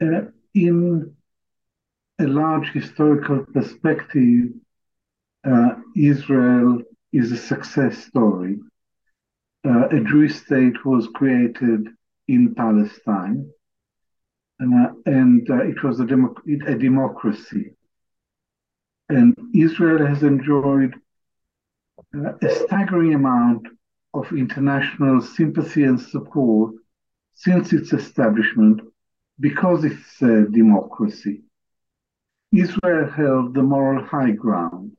[0.00, 1.14] Uh, in
[2.20, 4.50] a large historical perspective,
[5.44, 8.58] uh, Israel is a success story.
[9.66, 11.88] Uh, a Jewish state was created
[12.28, 13.50] in Palestine,
[14.60, 17.72] uh, and uh, it was a, democ a, democracy.
[19.08, 20.94] And Israel has enjoyed
[22.14, 23.66] uh, a staggering amount
[24.14, 26.74] of international sympathy and support
[27.34, 28.80] since its establishment
[29.40, 31.42] because it's a democracy,
[32.52, 34.96] Israel held the moral high ground.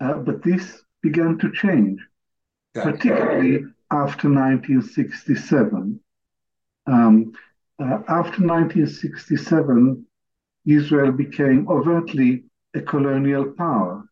[0.00, 2.00] Uh, but this began to change,
[2.74, 6.00] particularly after 1967.
[6.86, 7.32] Um,
[7.78, 10.04] uh, after 1967,
[10.66, 12.44] Israel became overtly
[12.74, 14.04] a colonial power.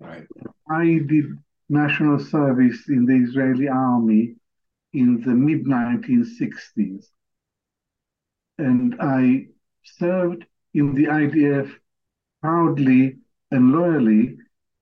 [0.00, 0.26] Right.
[0.68, 1.26] I did
[1.68, 4.36] national service in the Israeli army
[4.92, 7.06] in the mid 1960s
[8.60, 9.46] and I
[9.84, 10.44] served
[10.74, 11.72] in the IDF
[12.42, 13.16] proudly
[13.50, 14.36] and loyally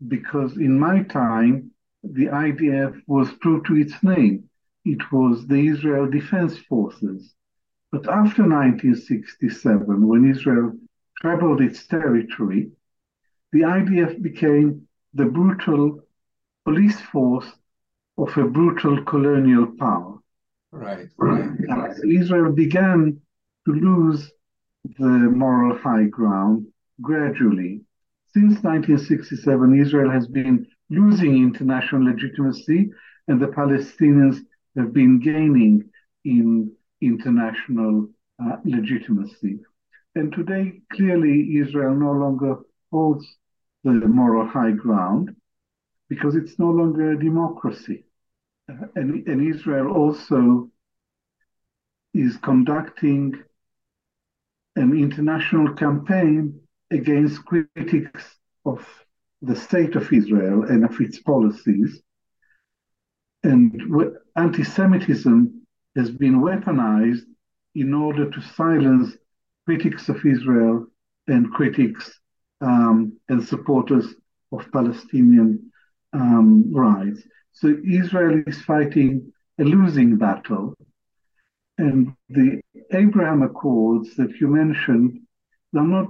[0.06, 1.70] because in my time,
[2.02, 4.48] the IDF was true to its name.
[4.84, 7.34] It was the Israel Defense Forces.
[7.90, 10.72] But after 1967, when Israel
[11.20, 12.70] trebled its territory,
[13.52, 16.00] the IDF became the brutal
[16.64, 17.50] police force
[18.18, 20.18] of a brutal colonial power.
[20.70, 21.50] Right, right.
[21.68, 21.96] right.
[22.04, 23.20] Israel began
[23.66, 24.30] to lose
[24.98, 25.04] the
[25.42, 26.66] moral high ground
[27.00, 27.80] gradually.
[28.34, 32.90] Since 1967, Israel has been losing international legitimacy,
[33.28, 34.40] and the Palestinians
[34.76, 35.88] have been gaining
[36.24, 36.70] in
[37.00, 38.08] international
[38.42, 39.58] uh, legitimacy.
[40.14, 42.56] And today, clearly, Israel no longer
[42.90, 43.26] holds
[43.84, 45.34] the moral high ground
[46.08, 48.04] because it's no longer a democracy.
[48.68, 50.70] And, and Israel also
[52.14, 53.34] is conducting
[54.76, 56.60] an international campaign
[56.90, 58.86] against critics of
[59.42, 62.00] the state of Israel and of its policies.
[63.42, 63.80] And
[64.36, 67.24] anti Semitism has been weaponized
[67.74, 69.16] in order to silence
[69.64, 70.86] critics of Israel
[71.26, 72.20] and critics
[72.60, 74.14] um, and supporters
[74.52, 75.70] of Palestinian
[76.12, 77.22] um, rights.
[77.52, 80.74] So Israel is fighting a losing battle
[81.78, 82.60] and the
[82.92, 85.20] Abraham Accords that you mentioned,
[85.72, 86.08] they're not,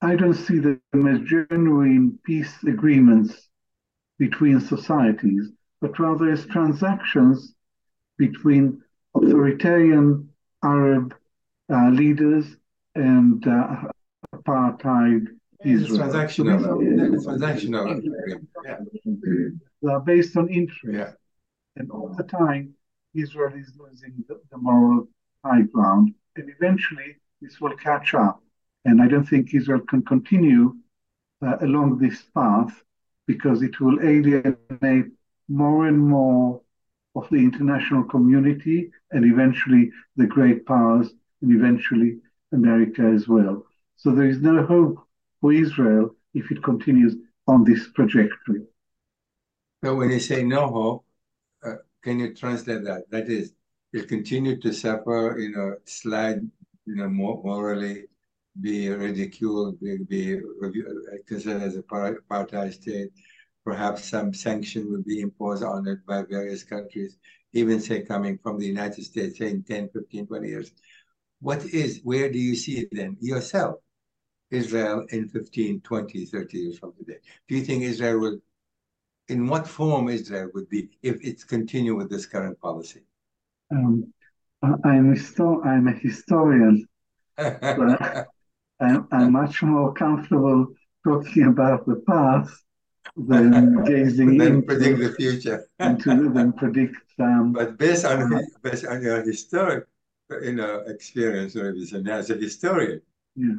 [0.00, 3.48] I don't see them as genuine peace agreements
[4.18, 5.50] between societies,
[5.80, 7.54] but rather as transactions
[8.16, 8.82] between
[9.14, 10.30] authoritarian
[10.64, 11.14] Arab
[11.70, 12.46] uh, leaders
[12.94, 13.82] and uh,
[14.34, 15.26] apartheid
[15.64, 16.08] Israel.
[16.08, 16.58] Transactional.
[17.24, 18.02] transactional.
[18.64, 18.78] Yeah.
[19.82, 20.96] They are based on interest.
[20.96, 21.12] Yeah.
[21.76, 22.74] And all the time,
[23.14, 25.08] Israel is losing the, the moral
[25.44, 28.42] high ground, and eventually this will catch up.
[28.84, 30.74] And I don't think Israel can continue
[31.42, 32.82] uh, along this path
[33.26, 35.06] because it will alienate
[35.48, 36.60] more and more
[37.16, 41.10] of the international community and eventually the great powers
[41.42, 42.18] and eventually
[42.52, 43.64] America as well.
[43.96, 45.03] So there is no hope
[45.44, 47.16] for Israel if it continues
[47.46, 48.62] on this trajectory.
[49.84, 51.04] So when you say no hope,
[51.62, 53.10] uh, can you translate that?
[53.10, 53.52] That is,
[53.92, 56.40] will continue to suffer, you know, slide,
[56.86, 58.04] you know, more morally,
[58.58, 60.70] be ridiculed, be, be uh,
[61.28, 63.10] considered as a apartheid state.
[63.66, 67.18] Perhaps some sanction will be imposed on it by various countries,
[67.52, 70.72] even say coming from the United States, say in 10, 15, 20 years.
[71.42, 73.83] What is, where do you see it then yourself,
[74.54, 77.18] Israel in 15, 20, 30 years from today?
[77.48, 78.38] Do you think Israel will,
[79.28, 83.00] in what form Israel would be if it's continue with this current policy?
[83.70, 84.12] Um,
[84.62, 86.86] I'm, a I'm a historian,
[87.36, 88.26] but
[88.80, 90.68] I'm, I'm much more comfortable
[91.04, 92.64] talking about the past
[93.16, 95.68] than gazing than into, predict the future.
[95.80, 96.96] into than predict.
[97.18, 99.86] Um, but based on uh, based on your historic,
[100.42, 103.00] you know, experience or as a historian,
[103.36, 103.54] yeah.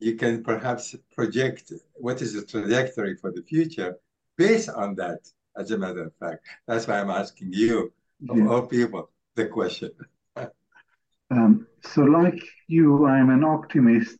[0.00, 3.96] You can perhaps project what is the trajectory for the future
[4.36, 5.20] based on that.
[5.56, 7.92] As a matter of fact, that's why I'm asking you,
[8.28, 8.46] of yeah.
[8.46, 9.90] all people, the question.
[11.30, 14.16] um, so, like you, I'm an optimist,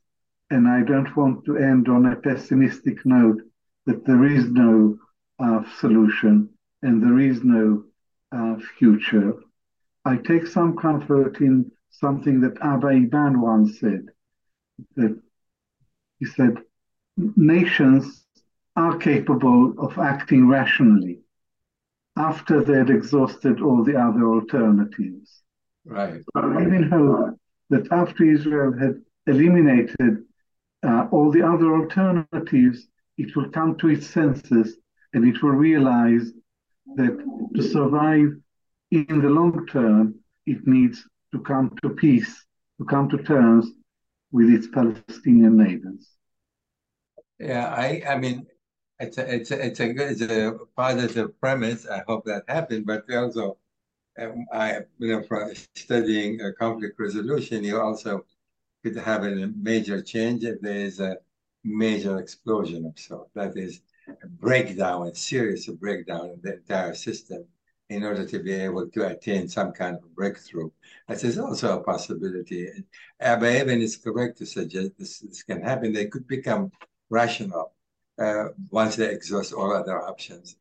[0.51, 3.41] and I don't want to end on a pessimistic note
[3.87, 4.99] that there is no
[5.39, 6.51] uh, solution
[6.83, 7.85] and there is no
[8.33, 9.35] uh, future.
[10.05, 14.07] I take some comfort in something that Abba Eban once said.
[14.97, 15.21] That
[16.21, 16.59] he said,
[17.37, 18.25] nations
[18.77, 21.21] are capable of acting rationally
[22.17, 25.43] after they'd exhausted all the other alternatives.
[25.85, 26.23] Right.
[26.35, 27.41] So I even hope
[27.71, 30.25] that after Israel had eliminated
[30.83, 32.87] uh, all the other alternatives,
[33.17, 34.77] it will come to its senses
[35.15, 36.33] and it will realize
[36.97, 37.17] that
[37.55, 38.29] to survive
[38.91, 40.17] in the long term,
[40.47, 42.45] it needs to come to peace,
[42.79, 43.71] to come to terms
[44.33, 46.07] with its Palestinian neighbors.
[47.39, 48.47] Yeah, I, I mean,
[48.99, 51.87] it's a, it's a, it's a, it's a positive premise.
[51.87, 53.57] I hope that happens, but also,
[54.19, 58.27] um, I, you know, from studying conflict resolution, you also
[58.85, 61.17] could have a major change if there is a
[61.65, 63.29] major explosion of sort.
[63.35, 63.81] That is
[64.23, 67.47] a breakdown, a serious breakdown in the entire system
[67.91, 70.71] in order to be able to attain some kind of breakthrough.
[71.09, 72.69] That is also a possibility.
[73.19, 75.93] Abba Eban is correct to suggest this, this can happen.
[75.93, 76.71] They could become
[77.11, 77.75] rational
[78.17, 80.57] uh, once they exhaust all other options.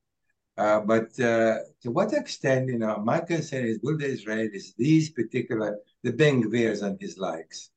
[0.57, 5.11] Uh, but uh, to what extent, you know, my concern is will the Israelis, these
[5.11, 7.69] particular, the Ben Gvirs and his likes,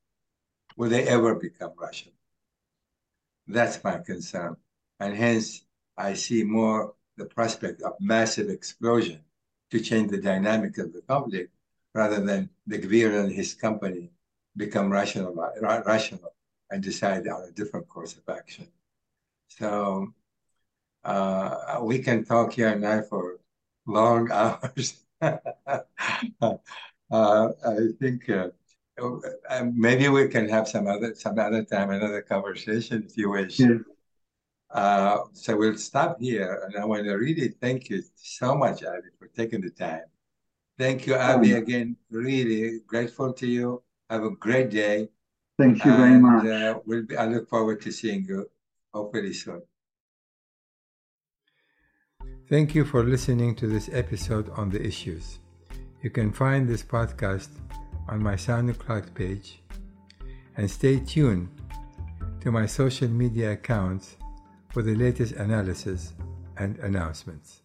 [0.79, 2.13] will they ever become Russian?
[3.47, 4.57] That's my concern.
[4.99, 5.63] And hence,
[5.99, 9.21] I see more the prospect of massive explosion
[9.73, 11.51] to change the dynamic of the conflict
[11.95, 14.11] rather than the Gvir and his company
[14.55, 16.35] become rational, rational
[16.71, 18.69] and decide on a different course of action.
[19.49, 20.13] So
[21.05, 23.39] uh, we can talk here and now for
[23.87, 25.03] long hours.
[25.23, 25.39] uh,
[27.11, 28.49] I think uh,
[29.01, 33.59] uh, maybe we can have some other some other time another conversation if you wish.
[33.59, 33.79] Yeah.
[34.73, 39.11] Uh, so we'll stop here, and I want to really thank you so much, Avi,
[39.19, 40.05] for taking the time.
[40.79, 41.97] Thank you, Avi, again.
[42.11, 43.83] Really grateful to you.
[44.09, 45.09] Have a great day.
[45.59, 46.47] Thank you and, very much.
[46.47, 48.51] Uh, we'll be, I look forward to seeing you
[48.95, 49.63] hopefully soon.
[52.49, 55.39] Thank you for listening to this episode on the issues.
[56.03, 57.49] You can find this podcast
[58.09, 59.63] on my SoundCloud page
[60.57, 61.49] and stay tuned
[62.41, 64.17] to my social media accounts
[64.73, 66.15] for the latest analysis
[66.57, 67.62] and announcements.